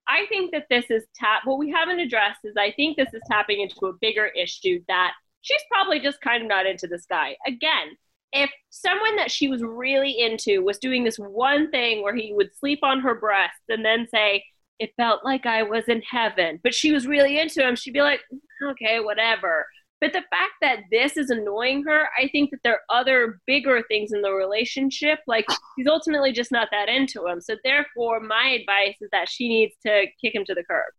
[0.08, 1.42] I think that this is tap.
[1.46, 5.14] What we haven't addressed is I think this is tapping into a bigger issue that
[5.42, 7.36] she's probably just kind of not into this guy.
[7.48, 7.96] Again,
[8.34, 12.56] if someone that she was really into was doing this one thing where he would
[12.56, 14.44] sleep on her breast and then say
[14.80, 18.02] it felt like I was in heaven, but she was really into him, she'd be
[18.02, 18.22] like,
[18.64, 19.68] okay, whatever.
[20.02, 23.84] But the fact that this is annoying her, I think that there are other bigger
[23.88, 25.20] things in the relationship.
[25.28, 25.46] Like
[25.78, 27.40] she's ultimately just not that into him.
[27.40, 30.92] So therefore, my advice is that she needs to kick him to the curb.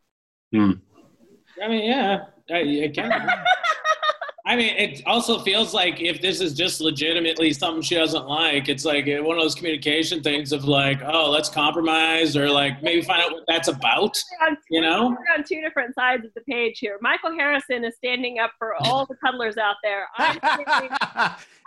[0.54, 0.80] Hmm.
[1.62, 2.26] I mean, yeah.
[2.50, 3.10] I, I can.
[4.44, 8.68] I mean, it also feels like if this is just legitimately something she doesn't like,
[8.68, 13.02] it's like one of those communication things of like, oh, let's compromise or like maybe
[13.02, 14.18] find out what that's about.
[14.40, 15.10] We're You know?
[15.10, 16.98] we're on two different sides of the page here.
[17.00, 20.08] Michael Harrison is standing up for all the cuddlers out there.
[20.18, 20.66] I'm standing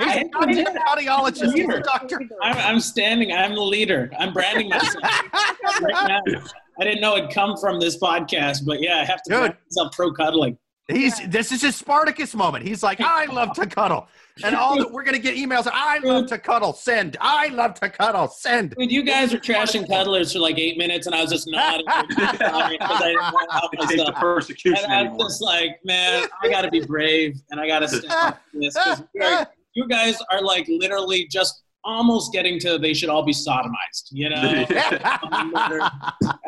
[0.01, 1.53] He's a I- he's a cardiologist.
[1.53, 2.19] He's a doctor.
[2.41, 3.31] I'm, I'm standing.
[3.31, 4.11] I'm the leader.
[4.19, 4.95] I'm branding myself
[5.81, 6.41] right now.
[6.77, 9.39] I didn't know it'd come from this podcast, but yeah, I have to Dude.
[9.39, 10.57] brand myself pro cuddling.
[10.87, 12.63] He's this is his Spartacus moment.
[12.67, 14.07] He's like, I love to cuddle,
[14.43, 15.67] and all the, we're gonna get emails.
[15.71, 16.73] I love to cuddle.
[16.73, 17.17] Send.
[17.19, 18.27] I love to cuddle.
[18.27, 18.75] Send.
[18.77, 21.85] Dude, you guys were trashing cuddlers for like eight minutes, and I was just nodding
[22.07, 25.27] because I didn't want to help It the persecution And I'm anymore.
[25.27, 28.59] just like, man, I got to be brave, and I got to stand up for
[28.59, 28.75] this.
[28.75, 33.31] 'cause you're- You guys are like literally just almost getting to they should all be
[33.31, 34.35] sodomized, you know?
[34.41, 34.67] and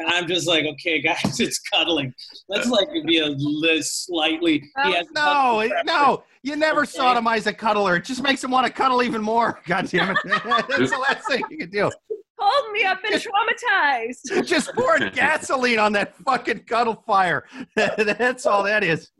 [0.07, 2.13] I'm just like, okay, guys, it's cuddling.
[2.49, 4.59] Let's like be a li- slightly.
[4.59, 6.97] He oh, has no, it- no, you never Okay.
[6.97, 7.97] sodomize a cuddler.
[7.97, 9.61] It just makes him want to cuddle even more.
[9.67, 10.17] God damn it.
[10.25, 11.91] That's the last thing you can do.
[12.39, 14.45] Hold me up and traumatized.
[14.45, 17.45] Just poured gasoline on that fucking cuddle fire.
[17.75, 19.11] That's all that is.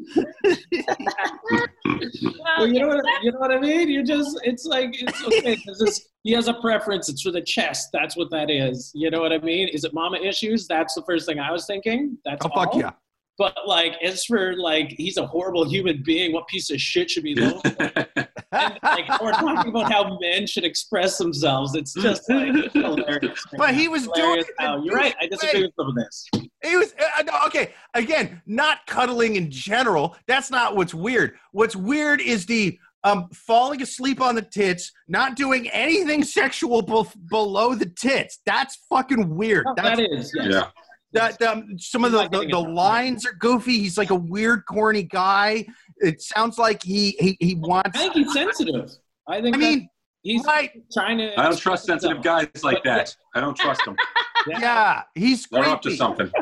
[2.58, 3.90] Well, you know what you know what I mean.
[3.90, 5.58] You just it's like, it's okay.
[5.66, 7.10] It's, he has a preference.
[7.10, 7.90] It's for the chest.
[7.92, 8.92] That's what that is.
[8.94, 9.68] You know what I mean?
[9.70, 10.68] Is it mama issues?
[10.68, 12.18] That's the first thing I was thinking.
[12.26, 12.92] That's Oh fuck yeah.
[13.38, 16.34] But like, as for like, he's a horrible human being.
[16.34, 17.62] What piece of shit should be low?
[17.66, 21.76] and, like we're talking about how men should express themselves.
[21.76, 23.44] It's just like hilarious.
[23.58, 25.16] But he was doing Hilarious it in how- You're right.
[25.22, 26.28] I disagree with some of this.
[26.64, 27.74] He was uh, no, okay.
[27.94, 30.16] Again, not cuddling in general.
[30.28, 31.36] That's not what's weird.
[31.52, 37.16] What's weird is the um falling asleep on the tits, not doing anything sexual bef-
[37.30, 38.40] below the tits.
[38.48, 39.66] That's fucking weird.
[39.68, 40.32] Oh, That's, that is.
[40.36, 40.48] Yes.
[40.50, 40.68] Yeah.
[41.14, 43.78] That um, some of the, the, the lines are goofy.
[43.80, 45.66] He's like a weird, corny guy.
[45.98, 47.92] It sounds like he he, he wants.
[47.98, 48.92] I think he's sensitive.
[49.28, 49.56] I think.
[49.56, 49.90] I mean,
[50.24, 50.72] he's right?
[50.92, 51.40] trying to.
[51.40, 53.16] I don't trust sensitive guys like that.
[53.36, 53.96] I don't trust them.
[54.48, 56.32] Yeah, he's They're up to something.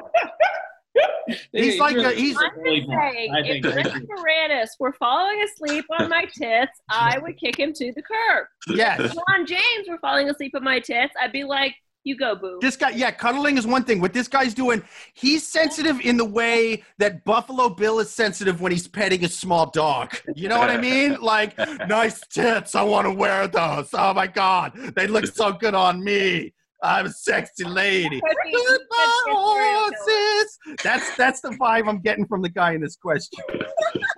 [1.51, 3.76] He's like a- he's- I'm just saying, if think.
[3.76, 8.47] Rick Moranis were falling asleep on my tits, I would kick him to the curb.
[8.68, 8.99] Yes.
[8.99, 11.74] If Ron James were falling asleep on my tits, I'd be like,
[12.06, 13.99] "You go, boo." This guy, yeah, cuddling is one thing.
[13.99, 14.82] What this guy's doing,
[15.14, 19.70] he's sensitive in the way that Buffalo Bill is sensitive when he's petting a small
[19.72, 20.16] dog.
[20.36, 21.18] You know what I mean?
[21.26, 22.76] Like, nice tits.
[22.76, 23.89] I want to wear those.
[23.93, 24.74] Oh my God.
[24.95, 26.53] They look so good on me.
[26.84, 28.22] I'm a sexy lady.
[28.22, 28.78] Could be- Goodbye,
[29.26, 29.91] could be a serial killer.
[29.97, 30.60] horses.
[30.84, 33.43] That's that's the vibe I'm getting from the guy in this question.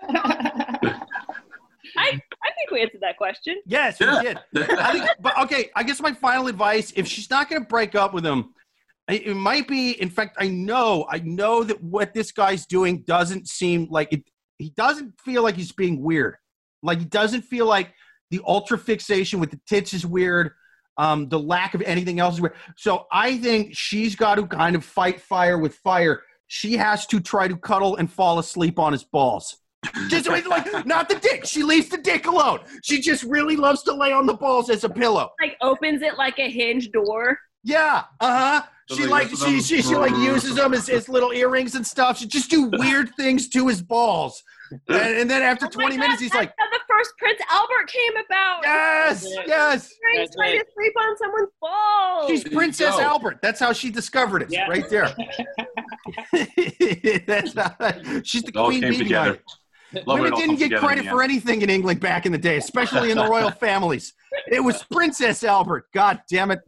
[1.97, 3.55] I, I think we answered that question.
[3.65, 4.19] Yes, Yeah.
[4.21, 4.69] we did.
[4.79, 7.95] I think, but okay, I guess my final advice: if she's not going to break
[7.95, 8.53] up with him,
[9.09, 9.91] it, it might be.
[10.01, 14.23] In fact, I know, I know that what this guy's doing doesn't seem like it.
[14.57, 16.35] He doesn't feel like he's being weird.
[16.83, 17.93] Like he doesn't feel like
[18.31, 20.51] the ultra fixation with the tits is weird.
[20.97, 22.55] Um, the lack of anything else is weird.
[22.75, 26.23] So I think she's got to kind of fight fire with fire.
[26.47, 29.57] She has to try to cuddle and fall asleep on his balls.
[30.09, 31.45] Just like, not the dick.
[31.45, 32.59] She leaves the dick alone.
[32.83, 35.31] She just really loves to lay on the balls as a pillow.
[35.41, 37.37] Like opens it like a hinge door.
[37.63, 38.67] Yeah, uh huh.
[38.95, 42.19] She like use she, she she like uses them as, as little earrings and stuff.
[42.19, 44.41] She just do weird things to his balls,
[44.87, 47.87] and, and then after Oh twenty God, minutes, he's like, how the first Prince Albert
[47.89, 48.59] came about.
[48.63, 52.29] "Yes, That's yes." Trying trying to sleep on someone's balls.
[52.29, 53.01] She's Princess go.
[53.01, 53.39] Albert.
[53.41, 54.67] That's how she discovered it, Yeah.
[54.69, 55.13] right there.
[57.25, 57.75] That's how,
[58.23, 59.31] she's the It all queen came bee together.
[59.31, 59.43] behind it.
[60.05, 63.17] Love Women didn't get credit for anything in England back in the day, especially in
[63.17, 64.13] the royal families.
[64.47, 65.87] It was Princess Albert.
[65.93, 66.59] God damn it.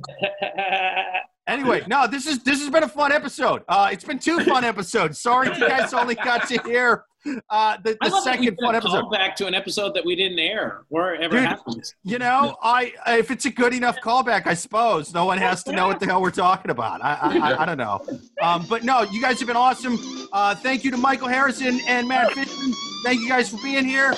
[1.48, 3.64] Anyway, no, this is this has been a fun episode.
[3.68, 5.20] Uh, it's been two fun episodes.
[5.20, 7.06] Sorry you guys only got to hear
[7.50, 9.10] uh, the, I the love that we second did fun a episode.
[9.12, 11.46] Back to an episode that we didn't air or ever Dude.
[11.46, 11.94] happened.
[12.04, 15.72] You know, I if it's a good enough callback, I suppose no one has to
[15.72, 17.04] know what the hell we're talking about.
[17.04, 18.06] I I, I, I don't know,
[18.44, 19.98] um, but no, you guys have been awesome.
[20.32, 22.74] Uh, thank you to Michael Harrison and Matt Fishman.
[23.04, 24.14] Thank you guys for being here.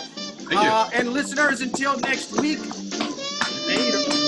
[0.51, 2.59] Uh, and listeners, until next week.
[3.67, 4.20] Later.